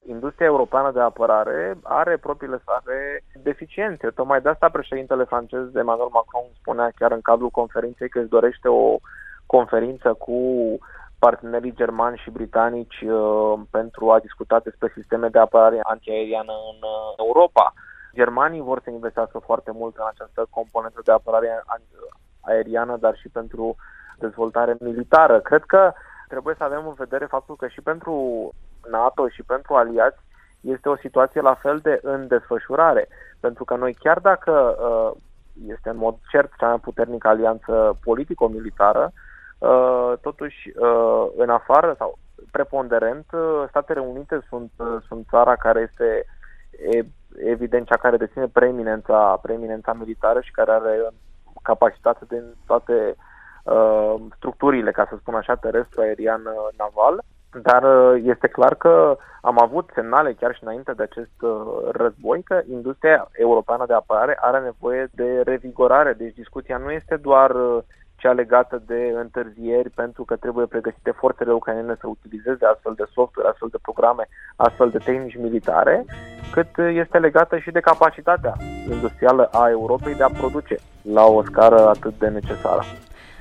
industria 0.10 0.46
europeană 0.46 0.92
de 0.92 1.00
apărare 1.00 1.78
are 1.84 2.18
propriile 2.18 2.62
sale 2.66 3.24
deficiențe. 3.44 4.08
Tocmai 4.10 4.42
de 4.42 4.50
asta 4.50 4.70
președintele 4.70 5.24
francez 5.24 5.76
Emmanuel 5.76 6.10
Macron 6.12 6.44
spunea 6.60 6.92
chiar 6.96 7.12
în 7.12 7.22
cadrul 7.22 7.50
conferinței 7.50 8.10
că 8.10 8.20
își 8.20 8.30
dorește 8.30 8.68
o 8.68 8.98
conferință 9.46 10.14
cu 10.14 10.38
partenerii 11.20 11.76
germani 11.76 12.22
și 12.24 12.32
britanici 12.32 13.02
uh, 13.02 13.60
pentru 13.72 14.12
a 14.12 14.20
discuta 14.20 14.60
despre 14.60 14.92
sisteme 14.96 15.28
de 15.28 15.40
apărare 15.40 15.80
antiaeriană 15.82 16.52
în 16.72 16.80
uh, 16.82 17.26
Europa. 17.26 17.74
Germanii 18.14 18.62
vor 18.62 18.82
să 18.84 18.90
investească 18.90 19.40
foarte 19.40 19.72
mult 19.74 19.96
în 19.96 20.06
această 20.08 20.48
componentă 20.50 21.02
de 21.04 21.12
apărare 21.12 21.64
aeriană, 22.42 22.98
dar 22.98 23.16
și 23.18 23.30
pentru 23.30 23.76
dezvoltare 24.18 24.76
militară. 24.80 25.40
Cred 25.40 25.64
că 25.64 25.94
trebuie 26.28 26.56
să 26.58 26.64
avem 26.64 26.88
în 26.88 26.94
vedere 26.94 27.26
faptul 27.26 27.56
că 27.56 27.68
și 27.68 27.82
pentru 27.82 28.14
NATO 28.92 29.28
și 29.28 29.44
pentru 29.44 29.74
aliați 29.74 30.20
este 30.62 30.90
o 30.90 30.98
situație 30.98 31.42
la 31.42 31.54
fel 31.54 31.80
de 31.80 32.00
în 32.02 32.28
desfășurare. 32.28 33.08
Pentru 33.40 33.64
că 33.64 33.76
noi, 33.76 33.94
chiar 33.94 34.20
dacă 34.20 34.76
uh, 34.80 35.22
este 35.68 35.90
în 35.90 35.98
mod 35.98 36.16
cert 36.32 36.52
cea 36.58 36.68
mai 36.68 36.80
puternică 36.80 37.28
alianță 37.28 37.98
politico-militară, 38.04 39.12
uh, 39.58 40.14
totuși 40.22 40.72
uh, 40.76 41.28
în 41.38 41.50
afară 41.50 41.96
sau 41.98 42.18
preponderent, 42.52 43.26
Statele 43.68 44.00
Unite 44.00 44.42
sunt, 44.50 44.72
sunt 45.08 45.28
țara 45.30 45.56
care 45.56 45.80
este 45.90 46.26
evident 47.46 47.88
cea 47.88 47.98
care 47.98 48.18
deține 48.18 48.48
preeminența, 48.48 49.40
preeminența 49.42 49.94
militară 49.94 50.42
și 50.42 50.52
care 50.52 50.72
are 50.72 51.10
capacitate 51.62 52.26
din 52.28 52.44
toate 52.66 53.16
uh, 53.64 54.16
structurile, 54.36 54.92
ca 54.92 55.06
să 55.10 55.16
spun 55.20 55.34
așa, 55.36 55.56
terestru, 55.56 56.02
aerian, 56.02 56.42
naval. 56.78 57.24
Dar 57.52 57.84
uh, 57.84 58.22
este 58.26 58.48
clar 58.48 58.76
că 58.76 59.18
am 59.42 59.62
avut 59.62 59.90
semnale 59.94 60.34
chiar 60.34 60.56
și 60.56 60.64
înainte 60.64 60.94
de 60.94 61.04
acest 61.04 61.42
uh, 61.42 61.50
război 61.92 62.44
că 62.44 62.62
industria 62.70 63.28
europeană 63.32 63.86
de 63.88 63.94
apărare 63.94 64.38
are 64.42 64.60
nevoie 64.60 65.10
de 65.12 65.42
revigorare. 65.42 66.14
Deci 66.14 66.34
discuția 66.34 66.78
nu 66.78 66.92
este 66.92 67.16
doar 67.16 67.50
uh, 67.52 67.78
cea 68.16 68.32
legată 68.32 68.84
de 68.86 69.14
întârzieri 69.16 69.90
pentru 69.90 70.24
că 70.24 70.36
trebuie 70.36 70.66
pregătite 70.66 71.12
forțele 71.12 71.52
ucrainene 71.52 71.96
să 72.00 72.08
utilizeze 72.08 72.66
astfel 72.66 72.94
de 72.96 73.04
software, 73.14 73.50
astfel 73.50 73.68
de 73.72 73.78
programe, 73.82 74.28
astfel 74.56 74.90
de 74.90 74.98
tehnici 74.98 75.38
militare, 75.38 76.06
cât 76.52 76.78
este 76.78 77.18
legată 77.18 77.58
și 77.58 77.72
de 77.72 77.80
capacitatea 77.80 78.54
industrială 78.90 79.50
a 79.52 79.70
Europei 79.70 80.16
de 80.16 80.24
a 80.24 80.38
produce 80.40 80.78
la 81.02 81.26
o 81.26 81.44
scară 81.44 81.88
atât 81.88 82.20
de 82.20 82.28
necesară. 82.28 82.82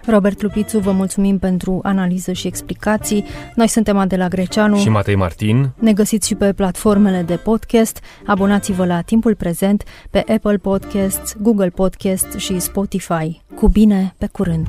Robert 0.09 0.43
Lupițu, 0.43 0.79
vă 0.79 0.93
mulțumim 0.93 1.39
pentru 1.39 1.81
analiză 1.83 2.33
și 2.33 2.47
explicații. 2.47 3.25
Noi 3.55 3.69
suntem 3.69 3.97
Adela 3.97 4.29
Greceanu 4.29 4.77
și 4.77 4.89
Matei 4.89 5.15
Martin. 5.15 5.71
Ne 5.79 5.93
găsiți 5.93 6.27
și 6.27 6.35
pe 6.35 6.53
platformele 6.53 7.23
de 7.23 7.37
podcast. 7.37 8.01
Abonați-vă 8.27 8.85
la 8.85 9.01
Timpul 9.01 9.35
Prezent 9.35 9.85
pe 10.11 10.25
Apple 10.35 10.57
Podcasts, 10.57 11.37
Google 11.41 11.69
Podcasts 11.69 12.37
și 12.37 12.59
Spotify. 12.59 13.43
Cu 13.55 13.69
bine, 13.69 14.15
pe 14.19 14.29
curând! 14.33 14.67